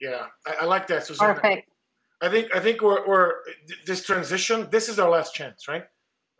[0.00, 1.34] Yeah, I, I like that, Susanna.
[1.34, 1.68] Perfect.
[2.20, 3.32] I think I think we're, we're
[3.86, 4.68] this transition.
[4.70, 5.84] This is our last chance, right?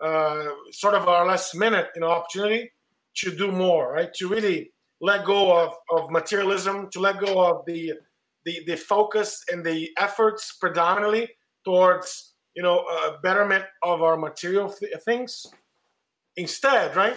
[0.03, 2.71] Uh, sort of our last minute, you know, opportunity
[3.17, 4.13] to do more, right?
[4.15, 7.95] To really let go of, of materialism, to let go of the,
[8.45, 11.31] the the focus and the efforts predominantly
[11.65, 15.47] towards you know a betterment of our material th- things.
[16.37, 17.17] Instead, right,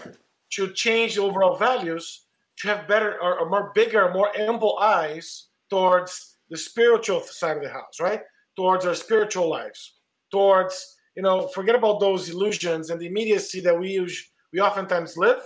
[0.52, 2.26] to change the overall values,
[2.60, 7.64] to have better or, or more bigger, more ample eyes towards the spiritual side of
[7.64, 8.22] the house, right?
[8.56, 9.96] Towards our spiritual lives,
[10.32, 15.18] towards you know, forget about those illusions and the immediacy that we use, we oftentimes
[15.18, 15.40] live,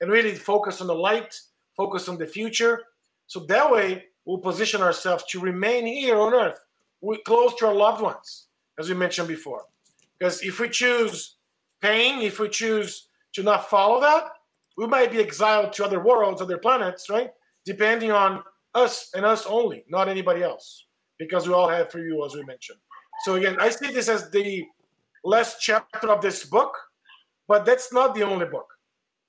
[0.00, 1.34] and really focus on the light,
[1.76, 2.84] focus on the future.
[3.26, 6.64] So that way, we'll position ourselves to remain here on Earth,
[7.00, 8.46] we close to our loved ones,
[8.78, 9.64] as we mentioned before.
[10.16, 11.34] Because if we choose
[11.80, 14.24] pain, if we choose to not follow that,
[14.76, 17.30] we might be exiled to other worlds, other planets, right?
[17.64, 18.42] Depending on
[18.74, 20.86] us and us only, not anybody else,
[21.18, 22.78] because we all have free will, as we mentioned.
[23.24, 24.64] So again, I see this as the
[25.24, 26.76] last chapter of this book,
[27.46, 28.66] but that's not the only book.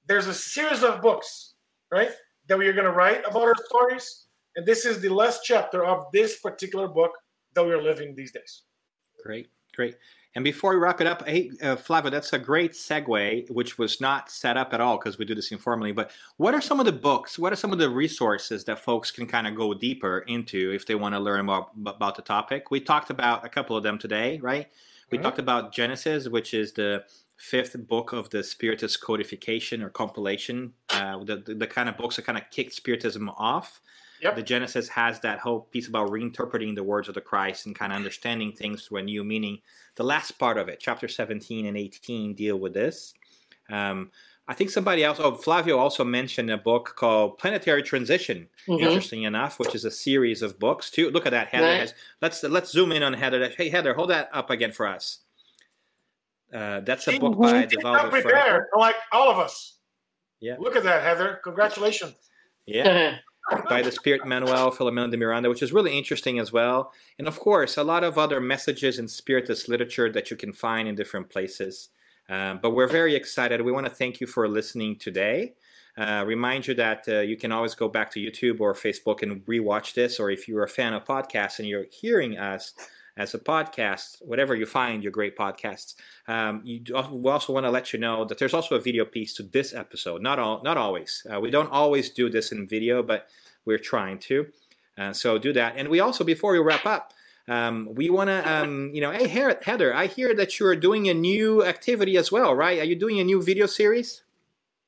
[0.07, 1.53] There's a series of books,
[1.91, 2.11] right,
[2.47, 4.25] that we are going to write about our stories,
[4.55, 7.11] and this is the last chapter of this particular book
[7.53, 8.63] that we are living these days.
[9.23, 9.95] Great, great.
[10.35, 14.01] And before we wrap it up, hey, uh, Flavio, that's a great segue, which was
[14.01, 15.91] not set up at all because we do this informally.
[15.91, 17.37] But what are some of the books?
[17.37, 20.87] What are some of the resources that folks can kind of go deeper into if
[20.87, 22.71] they want to learn more about the topic?
[22.71, 24.71] We talked about a couple of them today, right?
[25.11, 25.21] We Mhm.
[25.23, 27.03] talked about Genesis, which is the
[27.37, 32.15] fifth book of the Spiritist codification or compilation, uh, the, the, the kind of books
[32.15, 33.81] that kind of kicked Spiritism off.
[34.23, 34.35] Yep.
[34.37, 37.91] The Genesis has that whole piece about reinterpreting the words of the Christ and kind
[37.91, 39.59] of understanding things through a new meaning.
[39.95, 43.13] The last part of it, chapter 17 and 18, deal with this.
[43.69, 44.11] Um,
[44.47, 48.81] I think somebody else, oh, Flavio also mentioned a book called Planetary Transition, Mhm.
[48.81, 51.09] interesting enough, which is a series of books too.
[51.11, 51.65] Look at that, Heather.
[51.65, 51.79] Right.
[51.79, 53.49] Has, let's let's zoom in on Heather.
[53.57, 55.19] Hey, Heather, hold that up again for us.
[56.53, 58.09] Uh, that's a book by Franco.
[58.09, 59.77] prepared, like all of us.
[60.39, 60.57] Yeah.
[60.59, 61.39] Look at that, Heather.
[61.43, 62.15] Congratulations.
[62.65, 63.17] Yeah,
[63.69, 66.91] by the Spirit Manuel Filomeno de Miranda, which is really interesting as well.
[67.19, 70.87] And of course, a lot of other messages in Spiritist literature that you can find
[70.87, 71.89] in different places.
[72.29, 73.61] Um, but we're very excited.
[73.61, 75.53] We want to thank you for listening today.
[75.97, 79.45] Uh, remind you that uh, you can always go back to YouTube or Facebook and
[79.45, 82.73] rewatch this, or if you're a fan of podcasts and you're hearing us
[83.15, 85.95] as a podcast, whatever you find your great podcasts,
[86.27, 89.33] um, you we also want to let you know that there's also a video piece
[89.35, 90.21] to this episode.
[90.21, 91.25] Not all, not always.
[91.31, 93.27] Uh, we don't always do this in video, but
[93.65, 94.47] we're trying to.
[94.97, 95.75] Uh, so do that.
[95.77, 97.13] And we also, before we wrap up,
[97.47, 101.13] um, we want to, um, you know, hey Heather, I hear that you're doing a
[101.13, 102.79] new activity as well, right?
[102.79, 104.23] Are you doing a new video series?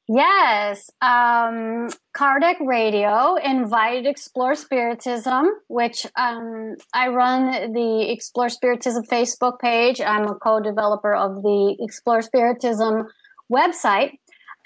[0.07, 9.59] Yes, um, Kardec Radio invited Explore Spiritism, which um, I run the Explore Spiritism Facebook
[9.59, 9.99] page.
[9.99, 13.07] I'm a co-developer of the Explore Spiritism
[13.51, 14.11] website,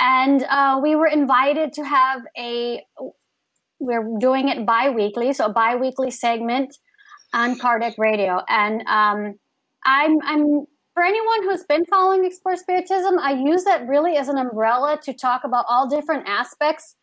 [0.02, 2.84] and uh, we were invited to have a.
[3.80, 6.78] We're doing it bi-weekly, so a bi-weekly segment
[7.34, 9.36] on Kardec Radio, and um,
[9.86, 10.66] I'm I'm
[11.00, 15.14] for anyone who's been following Explore Spiritism, I use that really as an umbrella to
[15.14, 16.97] talk about all different aspects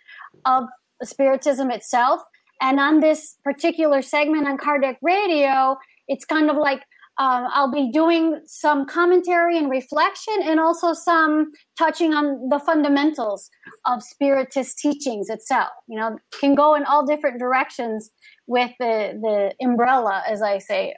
[0.44, 0.64] of
[1.03, 2.20] Spiritism itself.
[2.61, 5.78] And on this particular segment on Kardec Radio,
[6.09, 6.82] it's kind of like
[7.18, 13.49] uh, I'll be doing some commentary and reflection and also some touching on the fundamentals
[13.86, 15.70] of Spiritist teachings itself.
[15.88, 18.11] You know, can go in all different directions
[18.47, 20.97] with the, the umbrella, as I say,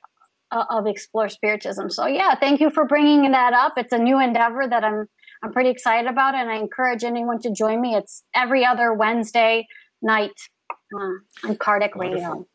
[0.51, 1.90] uh, of explore spiritism.
[1.90, 3.74] So yeah, thank you for bringing that up.
[3.76, 5.07] It's a new endeavor that I'm
[5.42, 7.94] I'm pretty excited about, and I encourage anyone to join me.
[7.94, 9.68] It's every other Wednesday
[10.03, 10.32] night
[10.94, 12.46] uh, on Kardec Radio.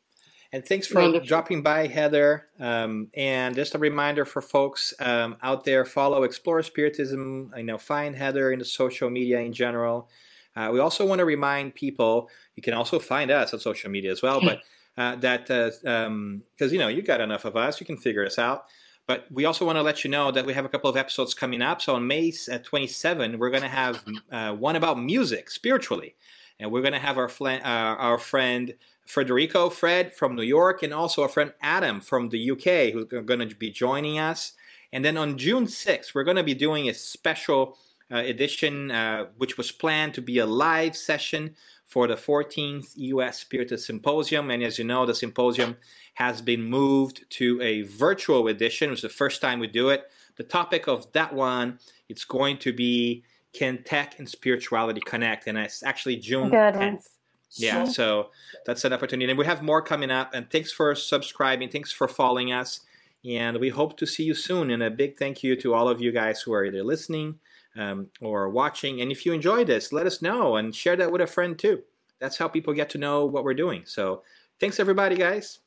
[0.51, 1.25] And thanks for Wonderful.
[1.25, 2.47] dropping by, Heather.
[2.59, 7.51] Um, and just a reminder for folks um, out there: follow Explore Spiritism.
[7.55, 10.09] I know find Heather in the social media in general.
[10.55, 14.11] Uh, we also want to remind people you can also find us on social media
[14.11, 14.59] as well, but
[14.97, 18.25] uh, that because uh, um, you know you got enough of us, you can figure
[18.25, 18.65] us out.
[19.05, 21.33] But we also want to let you know that we have a couple of episodes
[21.33, 21.81] coming up.
[21.81, 26.15] So on May uh, 27, we're going to have uh, one about music spiritually,
[26.57, 28.75] and we're going to have our fl- uh, our friend
[29.05, 33.47] Federico Fred from New York, and also our friend Adam from the UK, who's going
[33.47, 34.53] to be joining us.
[34.93, 37.77] And then on June 6th, we're going to be doing a special
[38.11, 41.55] uh, edition, uh, which was planned to be a live session
[41.93, 44.49] for the 14th US Spiritist Symposium.
[44.49, 45.77] And as you know, the symposium
[46.15, 48.87] has been moved to a virtual edition.
[48.87, 50.05] It was the first time we do it.
[50.37, 51.77] The topic of that one,
[52.09, 53.23] it's going to be
[53.53, 55.45] Can Tech and Spirituality Connect?
[55.45, 57.09] And it's actually June Good 10th.
[57.51, 58.31] Yeah, so
[58.65, 59.29] that's an opportunity.
[59.29, 60.33] And we have more coming up.
[60.33, 61.69] And thanks for subscribing.
[61.69, 62.79] Thanks for following us.
[63.23, 64.71] And we hope to see you soon.
[64.71, 67.37] And a big thank you to all of you guys who are either listening
[67.75, 69.01] um, or watching.
[69.01, 71.83] And if you enjoy this, let us know and share that with a friend too.
[72.19, 73.83] That's how people get to know what we're doing.
[73.85, 74.23] So
[74.59, 75.59] thanks, everybody, guys.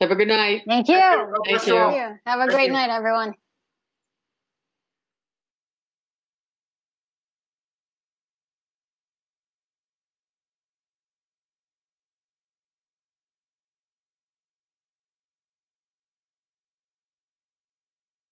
[0.00, 0.62] Have a good night.
[0.66, 1.00] Thank you.
[1.46, 1.74] Thank you.
[1.74, 2.18] Thank you.
[2.26, 3.34] Have a great night, everyone.